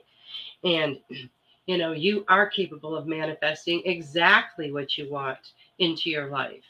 [0.64, 0.98] And,
[1.66, 5.40] you know, you are capable of manifesting exactly what you want
[5.80, 6.64] into your life,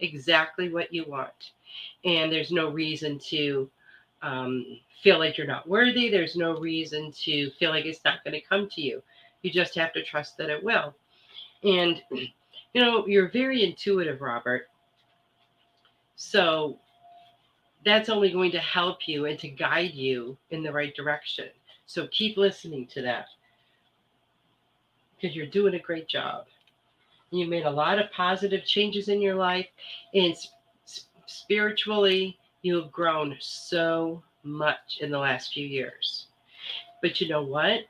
[0.00, 1.52] exactly what you want.
[2.04, 3.70] And there's no reason to
[4.22, 6.10] um, feel like you're not worthy.
[6.10, 9.02] There's no reason to feel like it's not going to come to you.
[9.42, 10.94] You just have to trust that it will.
[11.62, 14.68] And, you know, you're very intuitive, Robert.
[16.16, 16.78] So
[17.84, 21.48] that's only going to help you and to guide you in the right direction.
[21.86, 23.26] So keep listening to that
[25.16, 26.44] because you're doing a great job.
[27.30, 29.66] You made a lot of positive changes in your life,
[30.14, 30.34] and
[31.26, 36.26] spiritually, you have grown so much in the last few years.
[37.02, 37.82] But you know what?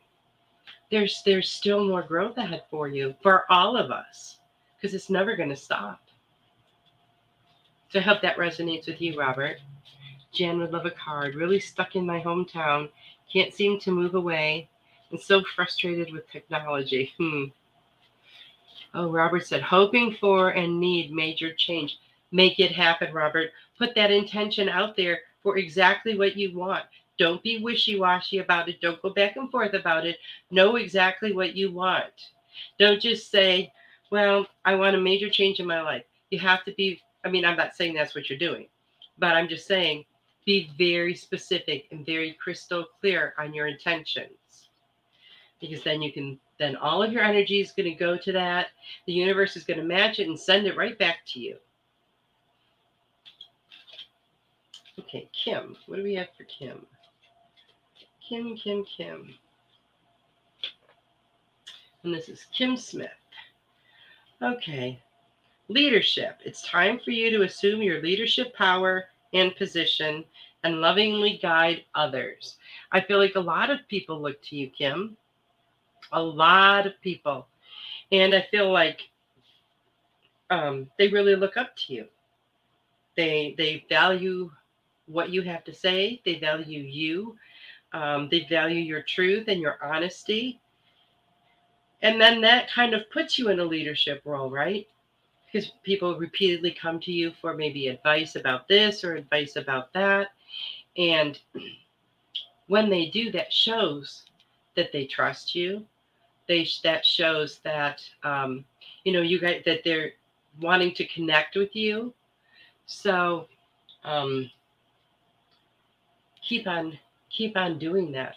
[0.91, 4.38] There's there's still more growth ahead for you, for all of us,
[4.76, 6.01] because it's never going to stop.
[7.91, 9.57] So I hope that resonates with you, Robert.
[10.32, 11.34] Jan would love a card.
[11.34, 12.88] Really stuck in my hometown.
[13.32, 14.68] Can't seem to move away.
[15.11, 17.12] And so frustrated with technology.
[17.18, 17.45] Hmm.
[18.95, 21.99] Oh, Robert said, hoping for and need major change.
[22.32, 23.51] Make it happen, Robert.
[23.78, 26.84] Put that intention out there for exactly what you want.
[27.18, 28.80] Don't be wishy washy about it.
[28.80, 30.18] Don't go back and forth about it.
[30.51, 32.30] Know exactly what you want.
[32.78, 33.72] Don't just say,
[34.11, 36.05] well, I want a major change in my life.
[36.30, 38.66] You have to be I mean, I'm not saying that's what you're doing,
[39.18, 40.05] but I'm just saying
[40.47, 44.39] be very specific and very crystal clear on your intentions.
[45.61, 48.68] Because then you can, then all of your energy is going to go to that.
[49.06, 51.56] The universe is going to match it and send it right back to you.
[54.98, 55.76] Okay, Kim.
[55.86, 56.86] What do we have for Kim?
[58.26, 59.34] Kim, Kim, Kim.
[62.04, 63.11] And this is Kim Smith.
[64.42, 64.98] Okay,
[65.70, 66.40] Leadership.
[66.44, 70.24] It's time for you to assume your leadership power and position
[70.64, 72.56] and lovingly guide others.
[72.90, 75.16] I feel like a lot of people look to you, Kim.
[76.12, 77.46] A lot of people.
[78.12, 79.00] And I feel like
[80.50, 82.06] um, they really look up to you.
[83.16, 84.50] They they value
[85.06, 86.20] what you have to say.
[86.24, 87.36] They value you.
[87.92, 90.61] Um, they value your truth and your honesty.
[92.02, 94.86] And then that kind of puts you in a leadership role, right?
[95.52, 100.28] because people repeatedly come to you for maybe advice about this or advice about that.
[100.96, 101.38] And
[102.68, 104.24] when they do, that shows
[104.76, 105.84] that they trust you.
[106.51, 108.64] They that shows that um,
[109.05, 110.14] you know you guys that they're
[110.61, 112.12] wanting to connect with you.
[112.86, 113.46] So
[114.03, 114.51] um,
[116.42, 116.98] keep on
[117.30, 118.34] keep on doing that.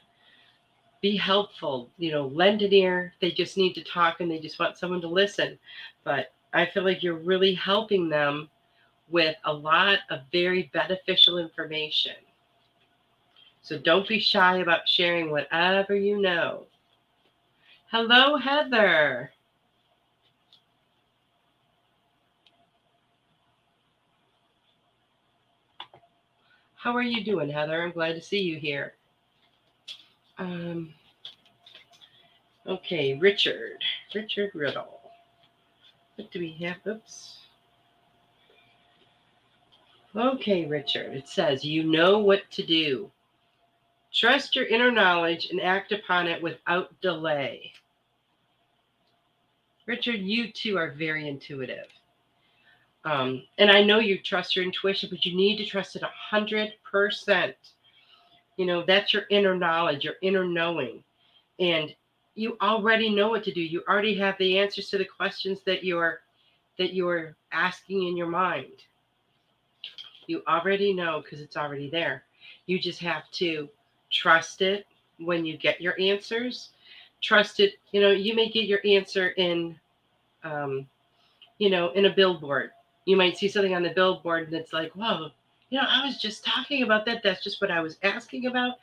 [1.01, 3.15] Be helpful, you know, lend an ear.
[3.19, 5.57] They just need to talk and they just want someone to listen.
[6.03, 8.47] But I feel like you're really helping them
[9.09, 12.13] with a lot of very beneficial information.
[13.63, 16.67] So don't be shy about sharing whatever you know.
[17.93, 19.31] Hello, Heather.
[26.73, 27.83] How are you doing, Heather?
[27.83, 28.95] I'm glad to see you here.
[30.39, 30.91] Um,
[32.65, 33.83] okay, Richard.
[34.15, 34.99] Richard Riddle.
[36.15, 36.77] What do we have?
[36.87, 37.37] Oops.
[40.15, 41.13] Okay, Richard.
[41.13, 43.11] It says, you know what to do.
[44.11, 47.71] Trust your inner knowledge and act upon it without delay.
[49.85, 51.87] Richard, you too are very intuitive.
[53.05, 56.11] Um, and I know you trust your intuition, but you need to trust it a
[56.13, 57.55] hundred percent.
[58.57, 61.03] You know, that's your inner knowledge, your inner knowing.
[61.59, 61.93] And
[62.35, 63.61] you already know what to do.
[63.61, 66.21] You already have the answers to the questions that you're
[66.79, 68.83] that you're asking in your mind.
[70.27, 72.23] You already know because it's already there.
[72.65, 73.69] You just have to
[74.11, 74.87] trust it
[75.19, 76.69] when you get your answers.
[77.23, 77.73] Trust it.
[77.91, 79.79] You know, you may get your answer in,
[80.43, 80.85] um,
[81.57, 82.71] you know, in a billboard
[83.05, 85.29] you might see something on the billboard and it's like, whoa,
[85.69, 87.21] you know, I was just talking about that.
[87.23, 88.75] That's just what I was asking about.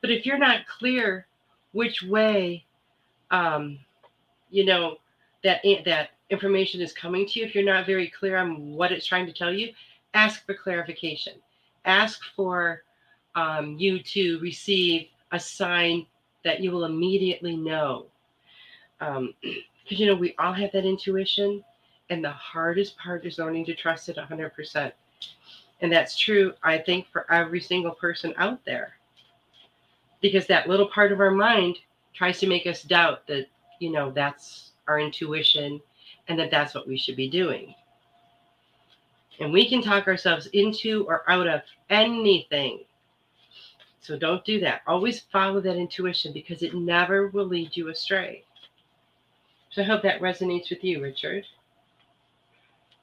[0.00, 1.26] But if you're not clear
[1.72, 2.64] which way,
[3.30, 3.78] um,
[4.50, 4.98] you know,
[5.42, 9.06] that that information is coming to you, if you're not very clear on what it's
[9.06, 9.72] trying to tell you,
[10.14, 11.34] ask for clarification.
[11.84, 12.82] Ask for
[13.34, 16.06] um, you to receive a sign
[16.44, 18.06] that you will immediately know.
[18.98, 19.34] Because, um,
[19.88, 21.64] you know, we all have that intuition
[22.10, 24.92] and the hardest part is learning to trust it 100%.
[25.80, 28.94] And that's true, I think, for every single person out there.
[30.20, 31.78] Because that little part of our mind
[32.12, 33.46] tries to make us doubt that,
[33.80, 35.80] you know, that's our intuition
[36.28, 37.74] and that that's what we should be doing.
[39.40, 42.84] And we can talk ourselves into or out of anything.
[44.04, 44.82] So don't do that.
[44.86, 48.44] Always follow that intuition because it never will lead you astray.
[49.70, 51.46] So I hope that resonates with you, Richard.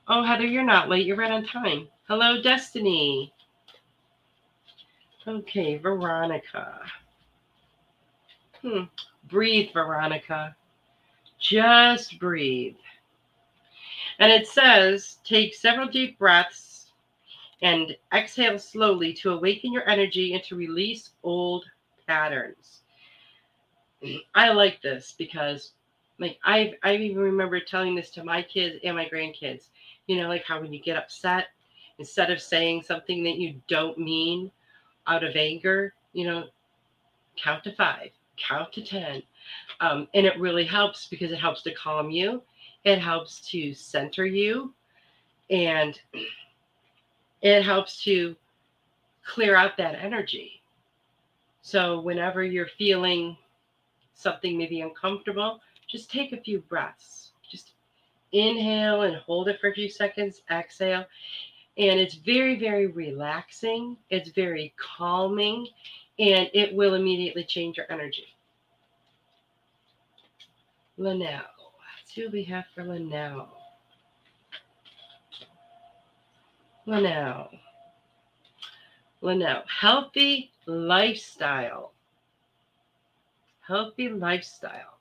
[0.07, 1.07] Oh, Heather, you're not late.
[1.07, 1.87] You're right on time.
[2.07, 3.33] Hello, Destiny.
[5.27, 6.81] Okay, Veronica.
[8.61, 8.83] Hmm.
[9.27, 10.55] Breathe, Veronica.
[11.39, 12.75] Just breathe.
[14.19, 16.70] And it says take several deep breaths
[17.61, 21.65] and exhale slowly to awaken your energy and to release old
[22.07, 22.81] patterns.
[24.33, 25.73] I like this because
[26.19, 29.67] like I I even remember telling this to my kids and my grandkids
[30.11, 31.47] you know, like how when you get upset,
[31.97, 34.51] instead of saying something that you don't mean
[35.07, 36.45] out of anger, you know,
[37.37, 39.23] count to five, count to 10.
[39.79, 42.41] Um, and it really helps because it helps to calm you,
[42.83, 44.73] it helps to center you,
[45.49, 45.99] and
[47.41, 48.35] it helps to
[49.25, 50.61] clear out that energy.
[51.61, 53.37] So, whenever you're feeling
[54.13, 57.73] something maybe uncomfortable, just take a few breaths Just
[58.31, 61.05] inhale and hold it for a few seconds, exhale.
[61.77, 63.97] And it's very, very relaxing.
[64.09, 65.67] It's very calming,
[66.19, 68.35] and it will immediately change your energy.
[70.97, 71.41] Linnell.
[72.15, 73.60] What we have for Linnell.
[76.85, 77.49] Linnell.
[79.21, 79.63] Linnell.
[79.67, 81.93] Healthy lifestyle.
[83.61, 84.97] Healthy lifestyle.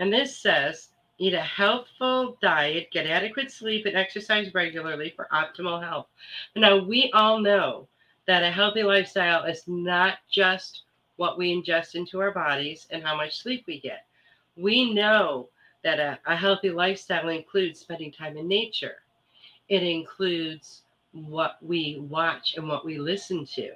[0.00, 0.88] And this says
[1.20, 6.06] Eat a healthful diet, get adequate sleep, and exercise regularly for optimal health.
[6.54, 7.88] Now, we all know
[8.28, 10.82] that a healthy lifestyle is not just
[11.16, 14.06] what we ingest into our bodies and how much sleep we get.
[14.56, 15.48] We know
[15.82, 19.02] that a, a healthy lifestyle includes spending time in nature,
[19.68, 20.82] it includes
[21.26, 23.70] what we watch and what we listen to.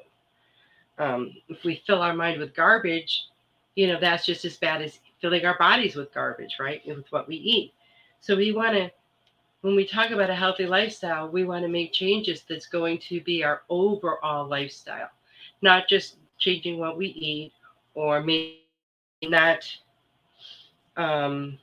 [0.98, 3.26] Um, if we fill our mind with garbage,
[3.74, 6.82] you know, that's just as bad as filling our bodies with garbage, right?
[6.86, 7.72] With what we eat.
[8.20, 8.90] So we want to,
[9.62, 13.20] when we talk about a healthy lifestyle, we want to make changes that's going to
[13.20, 15.10] be our overall lifestyle,
[15.62, 17.52] not just changing what we eat
[17.94, 18.58] or maybe
[19.22, 19.64] not
[20.96, 21.58] um,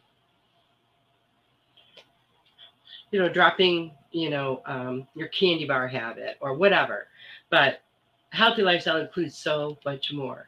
[3.12, 7.08] you know, dropping, you know, um, your candy bar habit or whatever.
[7.50, 7.82] But
[8.32, 10.48] healthy lifestyle includes so much more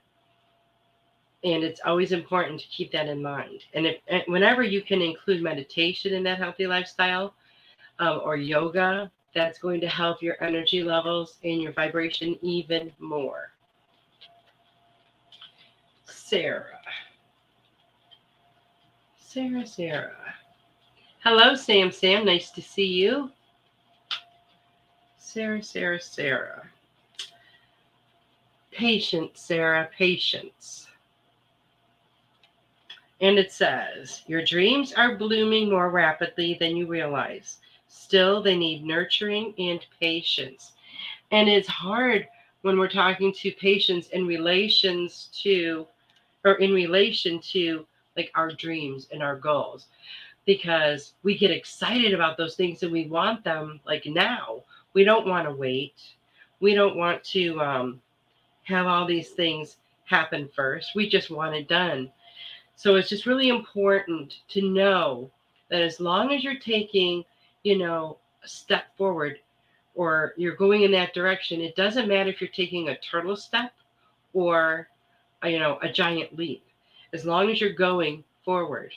[1.44, 5.42] and it's always important to keep that in mind and if whenever you can include
[5.42, 7.34] meditation in that healthy lifestyle
[8.02, 13.52] um, or yoga, that's going to help your energy levels and your vibration even more.
[16.06, 16.80] Sarah.
[19.18, 20.34] Sarah, Sarah.
[21.24, 22.26] Hello, Sam, Sam.
[22.26, 23.32] Nice to see you.
[25.32, 26.64] Sarah, Sarah, Sarah.
[28.72, 30.90] Patience, Sarah, patience.
[33.22, 37.60] And it says, Your dreams are blooming more rapidly than you realize.
[37.88, 40.74] Still, they need nurturing and patience.
[41.32, 42.28] And it's hard
[42.64, 45.88] when we're talking to patience in relations to,
[46.44, 47.86] or in relation to
[48.18, 49.88] like our dreams and our goals,
[50.46, 54.64] because we get excited about those things and we want them like now.
[54.94, 55.96] We don't want to wait.
[56.60, 58.02] We don't want to um,
[58.64, 60.96] have all these things happen first.
[60.96, 62.12] We just want it done.
[62.76, 65.30] So it's just really important to know
[65.70, 67.24] that as long as you're taking,
[67.64, 69.40] you know, a step forward
[69.96, 73.72] or you're going in that direction, it doesn't matter if you're taking a turtle step
[74.34, 74.90] or,
[75.44, 76.64] you know, a giant leap.
[77.14, 78.92] As long as you're going forward,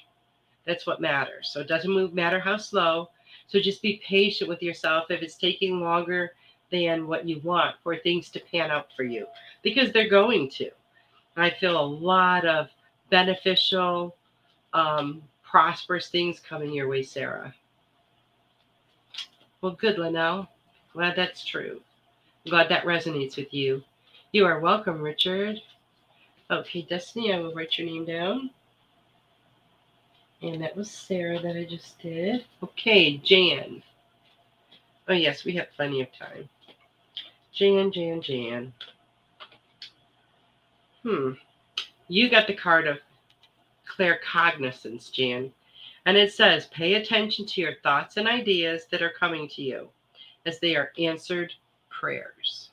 [0.67, 1.51] that's what matters.
[1.53, 3.11] So it doesn't move, matter how slow.
[3.47, 6.33] So just be patient with yourself if it's taking longer
[6.71, 9.27] than what you want for things to pan out for you
[9.63, 10.71] because they're going to.
[11.37, 12.69] I feel a lot of
[13.11, 14.17] beneficial,
[14.73, 17.55] um, prosperous things coming your way, Sarah.
[19.61, 20.49] Well, good, Linnell.
[20.93, 21.81] Glad that's true.
[22.45, 23.83] I'm glad that resonates with you.
[24.33, 25.61] You are welcome, Richard.
[26.51, 28.51] Okay, Destiny, I will write your name down.
[30.43, 32.45] And that was Sarah that I just did.
[32.63, 33.83] Okay, Jan.
[35.09, 36.49] Oh, yes, we have plenty of time.
[37.53, 38.73] Jan, Jan, Jan.
[41.03, 41.33] Hmm.
[42.09, 42.99] You got the card of
[43.87, 45.53] claircognizance, Jan.
[46.07, 49.89] And it says, pay attention to your thoughts and ideas that are coming to you
[50.45, 51.53] as they are answered
[51.89, 52.71] prayers.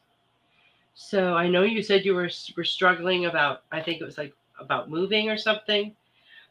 [0.94, 4.34] So I know you said you were, were struggling about, I think it was like
[4.60, 5.96] about moving or something,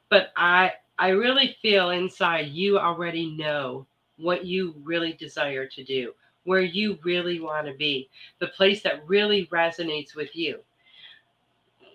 [0.09, 3.87] but I, I really feel inside you already know
[4.19, 6.13] what you really desire to do,
[6.45, 10.61] where you really want to be, the place that really resonates with you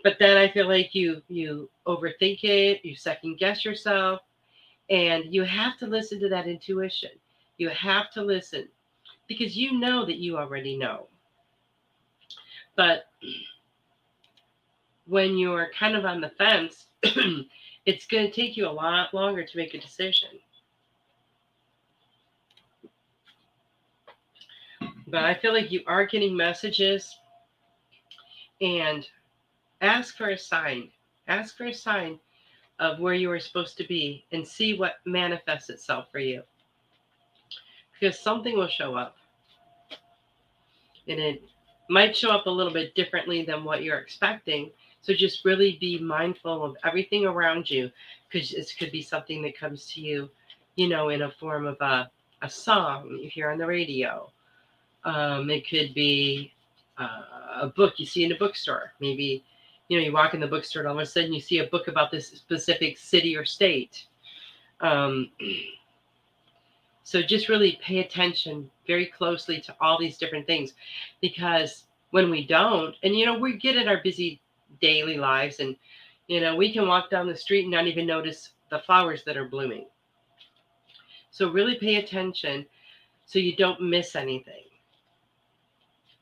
[0.05, 4.21] but then I feel like you you overthink it, you second guess yourself,
[4.91, 7.09] and you have to listen to that intuition.
[7.57, 8.69] You have to listen
[9.27, 11.07] because you know that you already know.
[12.77, 13.05] But
[15.07, 16.85] when you're kind of on the fence,
[17.85, 20.29] it's going to take you a lot longer to make a decision.
[25.07, 27.15] But I feel like you are getting messages
[28.59, 29.07] and
[29.81, 30.89] ask for a sign.
[31.27, 32.19] Ask for a sign
[32.79, 36.41] of where you are supposed to be and see what manifests itself for you.
[37.99, 39.15] Because something will show up.
[41.07, 41.43] And it
[41.89, 44.71] might show up a little bit differently than what you're expecting.
[45.05, 47.91] So just really be mindful of everything around you
[48.27, 50.31] because this could be something that comes to you,
[50.77, 52.09] you know, in a form of a,
[52.41, 54.31] a song if you're on the radio.
[55.03, 56.51] Um, it could be
[56.97, 57.21] uh,
[57.61, 58.93] a book you see in a bookstore.
[58.99, 59.43] Maybe
[59.89, 61.67] you know, you walk in the bookstore and all of a sudden you see a
[61.67, 64.07] book about this specific city or state.
[64.81, 65.29] Um,
[67.03, 70.73] so just really pay attention very closely to all these different things
[71.21, 74.41] because when we don't, and you know, we get in our busy
[74.81, 75.75] daily lives and
[76.27, 79.37] you know, we can walk down the street and not even notice the flowers that
[79.37, 79.85] are blooming.
[81.29, 82.65] So really pay attention
[83.25, 84.63] so you don't miss anything.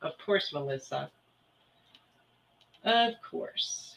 [0.01, 1.09] Of course, Melissa.
[2.83, 3.95] Of course.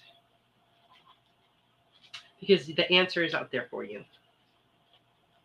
[2.39, 4.05] Because the answer is out there for you.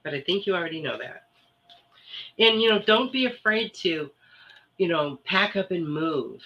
[0.03, 1.23] But I think you already know that.
[2.37, 4.11] And, you know, don't be afraid to,
[4.77, 6.41] you know, pack up and move.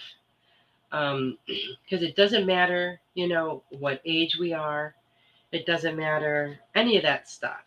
[0.96, 1.36] Um,
[1.84, 4.94] because it doesn't matter, you know, what age we are.
[5.52, 7.62] It doesn't matter any of that stuff.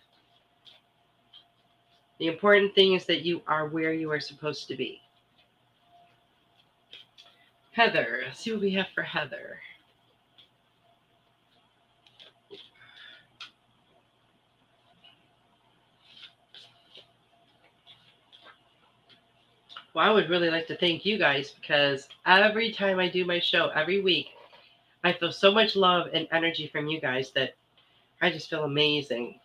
[2.20, 5.02] The important thing is that you are where you are supposed to be.
[7.72, 8.24] Heather.
[8.34, 9.60] See what we have for Heather.
[19.94, 23.40] Well, I would really like to thank you guys because every time I do my
[23.40, 24.28] show, every week,
[25.04, 27.56] I feel so much love and energy from you guys that
[28.22, 29.40] I just feel amazing.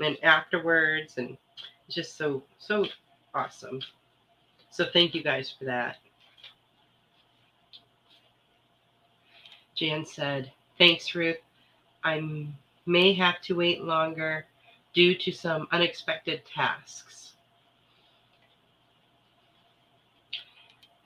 [0.00, 1.36] And afterwards, and
[1.86, 2.86] it's just so, so
[3.34, 3.80] awesome.
[4.70, 5.96] So thank you guys for that.
[9.74, 11.38] Jan said, Thanks, Ruth.
[12.02, 12.48] I
[12.86, 14.46] may have to wait longer
[14.92, 17.23] due to some unexpected tasks.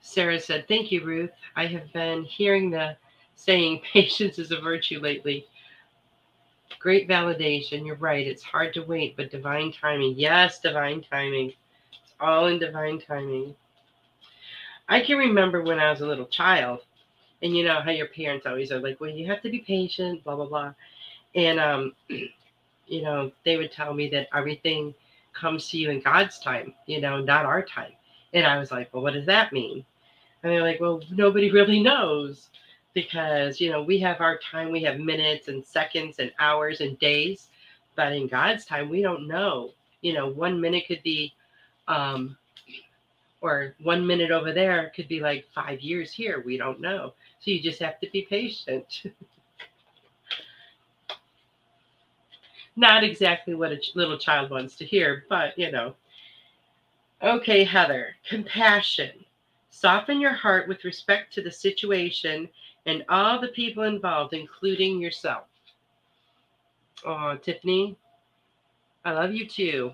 [0.09, 1.29] Sarah said, Thank you, Ruth.
[1.55, 2.97] I have been hearing the
[3.35, 5.45] saying patience is a virtue lately.
[6.79, 7.85] Great validation.
[7.85, 8.25] You're right.
[8.25, 10.15] It's hard to wait, but divine timing.
[10.17, 11.53] Yes, divine timing.
[11.91, 13.55] It's all in divine timing.
[14.87, 16.79] I can remember when I was a little child,
[17.43, 20.23] and you know how your parents always are like, well, you have to be patient,
[20.23, 20.73] blah, blah, blah.
[21.35, 21.93] And, um,
[22.87, 24.95] you know, they would tell me that everything
[25.33, 27.91] comes to you in God's time, you know, not our time.
[28.33, 29.85] And I was like, well, what does that mean?
[30.43, 32.49] And they're like, well, nobody really knows
[32.93, 36.97] because, you know, we have our time, we have minutes and seconds and hours and
[36.99, 37.49] days.
[37.95, 39.71] But in God's time, we don't know.
[40.01, 41.33] You know, one minute could be,
[41.87, 42.37] um,
[43.41, 46.41] or one minute over there could be like five years here.
[46.45, 47.13] We don't know.
[47.39, 49.03] So you just have to be patient.
[52.75, 55.95] Not exactly what a little child wants to hear, but you know.
[57.21, 59.11] Okay, Heather, compassion.
[59.79, 62.49] Soften your heart with respect to the situation
[62.85, 65.45] and all the people involved, including yourself.
[67.05, 67.95] Oh, Tiffany,
[69.05, 69.93] I love you too.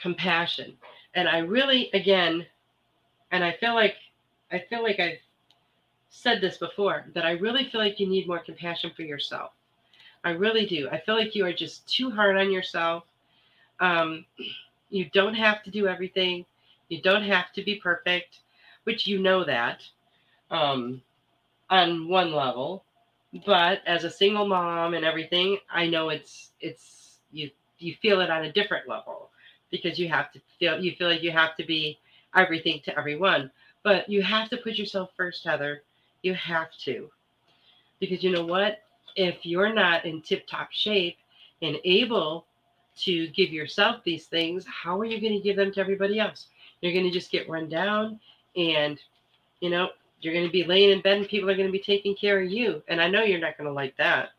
[0.00, 0.78] Compassion.
[1.12, 2.46] And I really, again,
[3.32, 3.96] and I feel like
[4.50, 5.20] I feel like I've
[6.08, 9.50] said this before, that I really feel like you need more compassion for yourself.
[10.24, 10.88] I really do.
[10.90, 13.04] I feel like you are just too hard on yourself.
[13.78, 14.24] Um,
[14.88, 16.46] you don't have to do everything.
[16.88, 18.40] You don't have to be perfect,
[18.84, 19.82] which you know that
[20.50, 21.02] um,
[21.70, 22.84] on one level.
[23.46, 28.30] But as a single mom and everything, I know it's it's you you feel it
[28.30, 29.30] on a different level
[29.70, 31.98] because you have to feel you feel like you have to be
[32.34, 33.50] everything to everyone.
[33.82, 35.82] But you have to put yourself first, Heather.
[36.22, 37.10] You have to.
[38.00, 38.80] Because you know what?
[39.16, 41.16] If you're not in tip top shape
[41.62, 42.46] and able
[42.98, 46.46] to give yourself these things, how are you going to give them to everybody else?
[46.80, 48.20] You're going to just get run down
[48.56, 49.00] and,
[49.60, 51.78] you know, you're going to be laying in bed and people are going to be
[51.78, 52.82] taking care of you.
[52.88, 54.30] And I know you're not going to like that.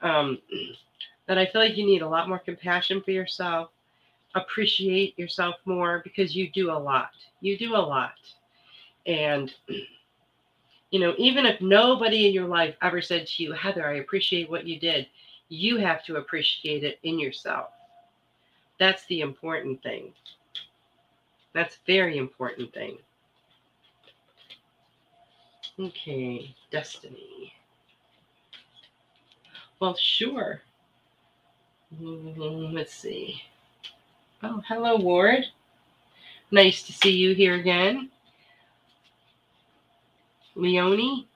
[0.00, 0.38] Um,
[1.26, 3.70] but I feel like you need a lot more compassion for yourself,
[4.34, 7.10] appreciate yourself more because you do a lot.
[7.40, 8.14] You do a lot.
[9.06, 9.52] And,
[10.90, 14.48] you know, even if nobody in your life ever said to you, Heather, I appreciate
[14.48, 15.08] what you did,
[15.48, 17.70] you have to appreciate it in yourself.
[18.78, 20.12] That's the important thing.
[21.54, 22.98] That's very important thing.
[25.78, 27.52] Okay, destiny.
[29.80, 30.60] Well, sure.
[32.00, 33.40] Mm, let's see.
[34.42, 35.46] Oh, hello, Ward.
[36.50, 38.10] Nice to see you here again.
[40.56, 41.26] Leonie,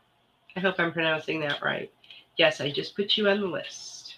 [0.57, 1.91] I hope I'm pronouncing that right.
[2.37, 4.17] Yes, I just put you on the list.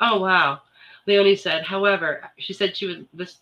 [0.00, 0.60] Oh, wow.
[1.06, 3.40] Leonie said, however, she said she would this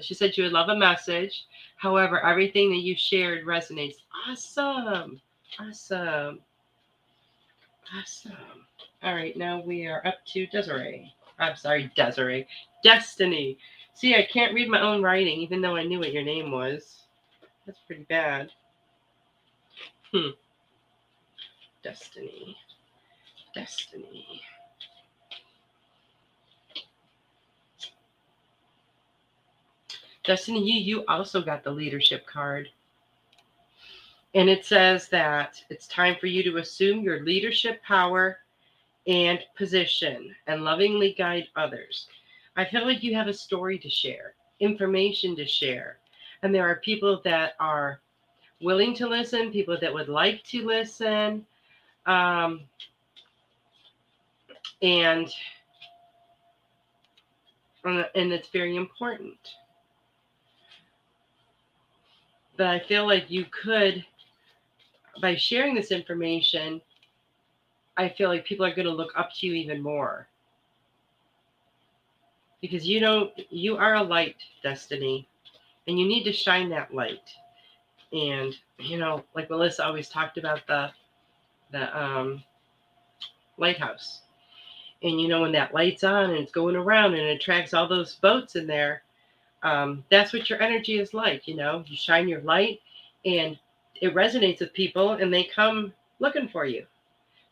[0.00, 1.46] she said she would love a message.
[1.76, 3.96] However, everything that you shared resonates.
[4.28, 5.20] Awesome.
[5.60, 6.40] Awesome.
[7.96, 8.66] Awesome.
[9.02, 11.14] All right, now we are up to Desiree.
[11.38, 12.46] I'm sorry, Desiree.
[12.82, 13.58] Destiny.
[13.94, 17.02] See, I can't read my own writing, even though I knew what your name was.
[17.66, 18.50] That's pretty bad.
[20.12, 20.30] Hmm.
[21.82, 22.56] Destiny.
[23.54, 24.42] Destiny.
[30.28, 32.68] Destiny, you, you also got the leadership card.
[34.34, 38.40] And it says that it's time for you to assume your leadership power
[39.06, 42.08] and position and lovingly guide others.
[42.56, 45.96] I feel like you have a story to share, information to share.
[46.42, 48.00] And there are people that are
[48.60, 51.46] willing to listen, people that would like to listen.
[52.04, 52.60] Um,
[54.82, 55.32] and
[57.84, 59.38] and it's very important
[62.58, 64.04] but I feel like you could,
[65.22, 66.82] by sharing this information,
[67.96, 70.26] I feel like people are going to look up to you even more.
[72.60, 75.28] Because you don't, you are a light, Destiny,
[75.86, 77.30] and you need to shine that light.
[78.12, 80.90] And, you know, like Melissa always talked about the,
[81.70, 82.42] the um,
[83.56, 84.22] lighthouse.
[85.04, 87.86] And, you know, when that light's on and it's going around and it attracts all
[87.86, 89.02] those boats in there,
[89.62, 91.48] um, that's what your energy is like.
[91.48, 92.80] You know, you shine your light
[93.24, 93.58] and
[93.96, 96.86] it resonates with people and they come looking for you.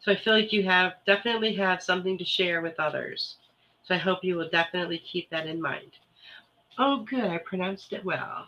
[0.01, 3.37] So I feel like you have definitely have something to share with others.
[3.83, 5.93] So I hope you will definitely keep that in mind.
[6.79, 7.25] Oh, good.
[7.25, 8.47] I pronounced it well.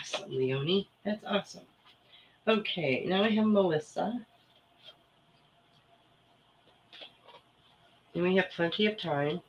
[0.00, 0.88] Awesome, Leonie.
[1.04, 1.64] That's awesome.
[2.46, 4.26] Okay, now I have Melissa.
[8.14, 9.40] And we have plenty of time.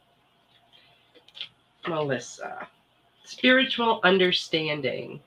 [1.90, 2.68] Melissa.
[3.30, 5.22] spiritual understanding.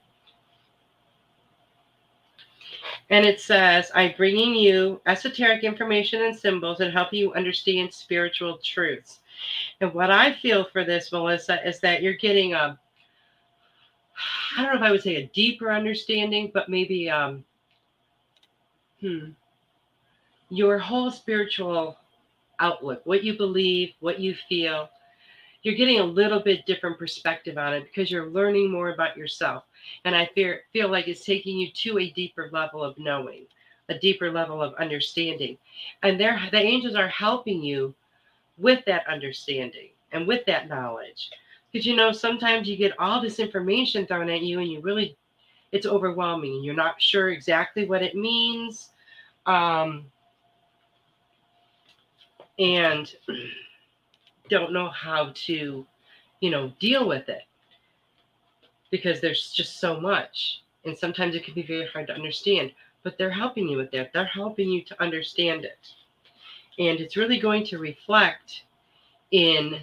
[3.11, 8.59] And it says, I'm bringing you esoteric information and symbols and help you understand spiritual
[8.59, 9.21] truths.
[9.81, 12.79] And what I feel for this, Melissa, is that you're getting a,
[14.57, 17.45] I don't know if I would say a deeper understanding, but maybe, um,
[19.01, 19.31] hmm,
[20.49, 21.99] your whole spiritual
[22.61, 24.89] outlook, what you believe, what you feel,
[25.63, 29.65] you're getting a little bit different perspective on it because you're learning more about yourself.
[30.05, 33.47] And I feel, feel like it's taking you to a deeper level of knowing,
[33.89, 35.57] a deeper level of understanding.
[36.03, 37.95] And they the angels are helping you
[38.59, 41.31] with that understanding and with that knowledge.
[41.71, 45.17] Because you know, sometimes you get all this information thrown at you and you really
[45.71, 48.91] it's overwhelming and you're not sure exactly what it means.
[49.47, 50.05] Um,
[52.59, 53.13] and
[54.49, 55.87] don't know how to,
[56.41, 57.43] you know, deal with it
[58.91, 60.63] because there's just so much.
[60.85, 62.73] And sometimes it can be very hard to understand,
[63.03, 64.13] but they're helping you with that.
[64.13, 65.79] They're helping you to understand it.
[66.79, 68.65] And it's really going to reflect
[69.31, 69.81] in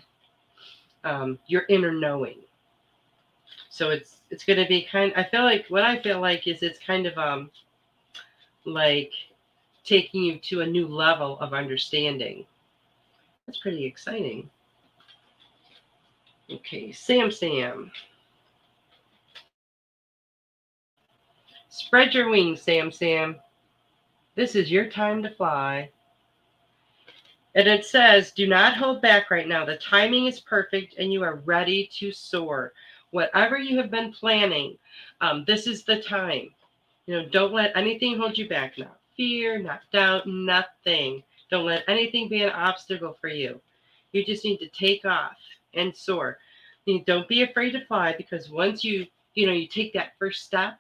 [1.03, 2.37] um, your inner knowing.
[3.69, 5.13] So it's it's going to be kind.
[5.15, 7.49] I feel like what I feel like is it's kind of um
[8.65, 9.11] like
[9.83, 12.45] taking you to a new level of understanding.
[13.49, 14.47] That's pretty exciting.
[16.51, 17.89] Okay, Sam Sam.
[21.69, 23.37] Spread your wings, Sam Sam.
[24.35, 25.89] This is your time to fly.
[27.55, 29.65] And it says, do not hold back right now.
[29.65, 32.73] The timing is perfect and you are ready to soar.
[33.09, 34.77] Whatever you have been planning,
[35.21, 36.51] um, this is the time.
[37.07, 38.91] You know, don't let anything hold you back now.
[39.17, 41.23] Fear, not doubt, nothing.
[41.49, 43.59] Don't let anything be an obstacle for you.
[44.11, 45.37] You just need to take off
[45.73, 46.37] and soar.
[47.05, 50.79] Don't be afraid to fly because once you, you know, you take that first step,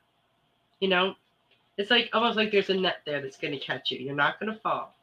[0.79, 1.13] you know,
[1.77, 3.99] it's like almost like there's a net there that's going to catch you.
[3.99, 4.95] You're not going to fall.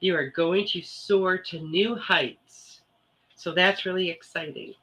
[0.00, 2.80] You are going to soar to new heights.
[3.36, 4.74] So that's really exciting.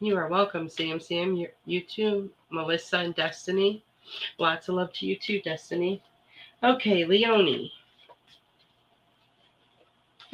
[0.00, 0.98] You are welcome, Sam.
[1.00, 3.84] Sam, you, you too, Melissa and Destiny.
[4.38, 6.02] Lots of love to you too, Destiny.
[6.62, 7.72] Okay, Leonie.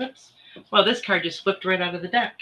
[0.01, 0.33] Oops.
[0.73, 2.41] Well, this card just flipped right out of the deck.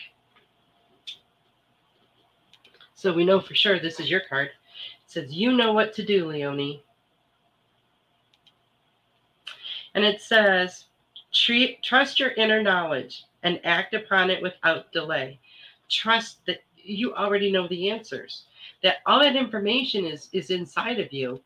[2.95, 4.49] So we know for sure this is your card.
[4.49, 6.83] It says, You know what to do, Leonie.
[9.95, 10.87] And it says,
[11.31, 15.39] Treat, Trust your inner knowledge and act upon it without delay.
[15.91, 18.45] Trust that you already know the answers,
[18.83, 21.41] that all that information is, is inside of you.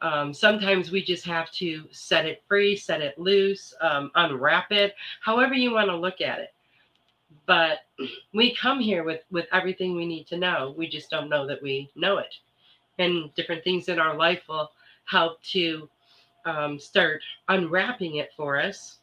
[0.00, 4.94] Um, sometimes we just have to set it free, set it loose, um, unwrap it,
[5.20, 6.54] however you want to look at it.
[7.46, 7.80] But
[8.34, 10.74] we come here with with everything we need to know.
[10.76, 12.34] We just don't know that we know it,
[12.98, 14.70] and different things in our life will
[15.04, 15.88] help to
[16.44, 18.98] um, start unwrapping it for us.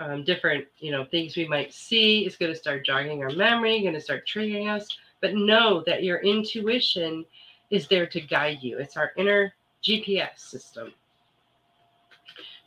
[0.00, 3.82] Um, different, you know, things we might see is going to start jogging our memory,
[3.82, 4.88] going to start triggering us.
[5.20, 7.24] But know that your intuition
[7.70, 8.78] is there to guide you.
[8.78, 10.92] It's our inner GPS system.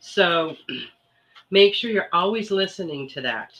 [0.00, 0.56] So
[1.50, 3.52] make sure you're always listening to that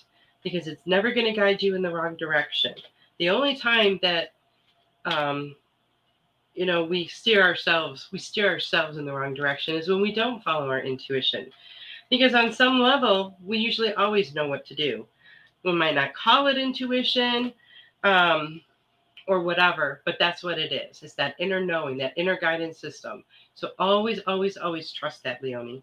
[0.42, 2.74] because it's never going to guide you in the wrong direction.
[3.18, 4.32] The only time that,
[5.04, 5.56] um,
[6.54, 10.14] you know, we steer ourselves, we steer ourselves in the wrong direction is when we
[10.14, 11.50] don't follow our intuition.
[12.10, 15.06] Because on some level, we usually always know what to do.
[15.64, 17.52] We might not call it intuition,
[18.04, 18.60] um,
[19.26, 21.02] or whatever, but that's what it is.
[21.02, 23.24] It's that inner knowing, that inner guidance system.
[23.56, 25.82] So always, always, always trust that, Leonie.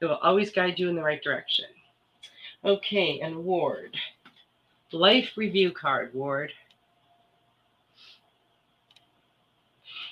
[0.00, 1.66] It will always guide you in the right direction.
[2.64, 3.96] Okay, and Ward.
[4.92, 6.52] Life review card, Ward.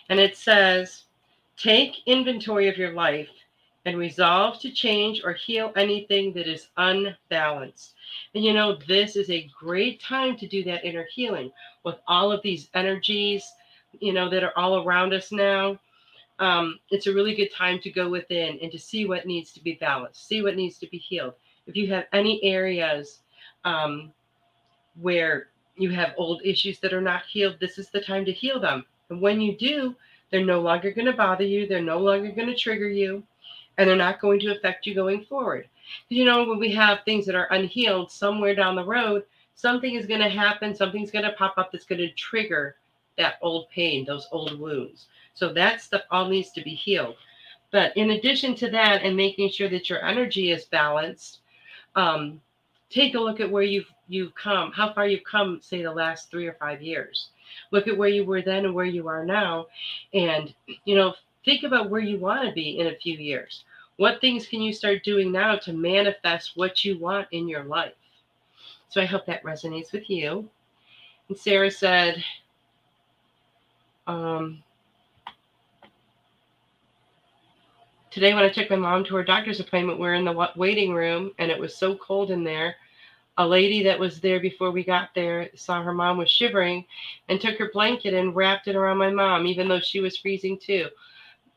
[0.08, 1.04] And it says,
[1.56, 3.28] take inventory of your life
[3.84, 7.94] and resolve to change or heal anything that is unbalanced.
[8.34, 11.50] And you know, this is a great time to do that inner healing
[11.82, 13.50] with all of these energies,
[13.98, 15.78] you know, that are all around us now.
[16.38, 19.62] Um, it's a really good time to go within and to see what needs to
[19.62, 21.34] be balanced, see what needs to be healed.
[21.66, 23.20] If you have any areas
[23.64, 24.12] um,
[25.00, 28.60] where you have old issues that are not healed, this is the time to heal
[28.60, 28.84] them.
[29.10, 29.96] And when you do,
[30.30, 33.22] they're no longer going to bother you, they're no longer going to trigger you,
[33.76, 35.68] and they're not going to affect you going forward.
[36.08, 39.24] You know, when we have things that are unhealed somewhere down the road,
[39.54, 42.76] something is going to happen, something's going to pop up that's going to trigger
[43.16, 45.06] that old pain, those old wounds.
[45.38, 47.14] So that stuff all needs to be healed.
[47.70, 51.38] But in addition to that, and making sure that your energy is balanced,
[51.94, 52.40] um,
[52.90, 56.28] take a look at where you've you've come, how far you've come, say the last
[56.28, 57.28] three or five years.
[57.70, 59.66] Look at where you were then and where you are now.
[60.12, 60.52] And,
[60.84, 61.14] you know,
[61.44, 63.64] think about where you want to be in a few years.
[63.96, 67.92] What things can you start doing now to manifest what you want in your life?
[68.88, 70.48] So I hope that resonates with you.
[71.28, 72.24] And Sarah said,
[74.06, 74.62] um,
[78.10, 80.92] today when I took my mom to her doctor's appointment, we are in the waiting
[80.92, 82.76] room and it was so cold in there
[83.38, 86.84] a lady that was there before we got there saw her mom was shivering
[87.28, 90.58] and took her blanket and wrapped it around my mom, even though she was freezing
[90.58, 90.88] too.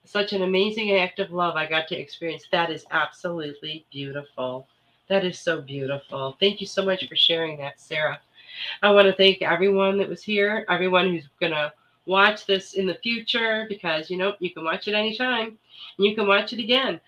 [0.05, 2.45] Such an amazing act of love I got to experience.
[2.51, 4.67] That is absolutely beautiful.
[5.09, 6.37] That is so beautiful.
[6.39, 8.19] Thank you so much for sharing that, Sarah.
[8.83, 11.73] I want to thank everyone that was here, everyone who's going to
[12.05, 15.57] watch this in the future because you know you can watch it anytime
[15.97, 16.99] and you can watch it again.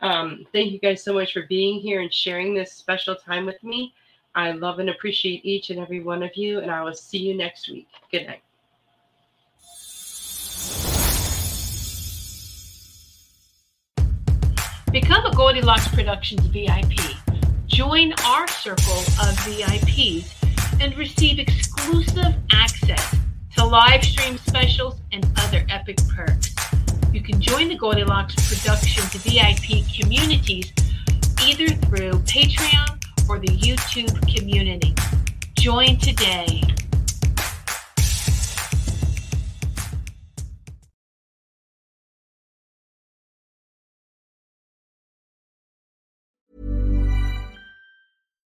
[0.00, 3.62] Um, thank you guys so much for being here and sharing this special time with
[3.62, 3.94] me.
[4.34, 7.36] I love and appreciate each and every one of you, and I will see you
[7.36, 7.88] next week.
[8.12, 8.42] Good night.
[14.92, 17.16] Become a Goldylocks Productions VIP.
[17.66, 20.32] Join our circle of VIPs
[20.80, 23.16] and receive exclusive access
[23.58, 26.54] to live stream specials and other epic perks.
[27.12, 30.72] You can join the Goldylocks Productions VIP communities
[31.42, 34.94] either through Patreon or the YouTube community.
[35.56, 36.62] Join today.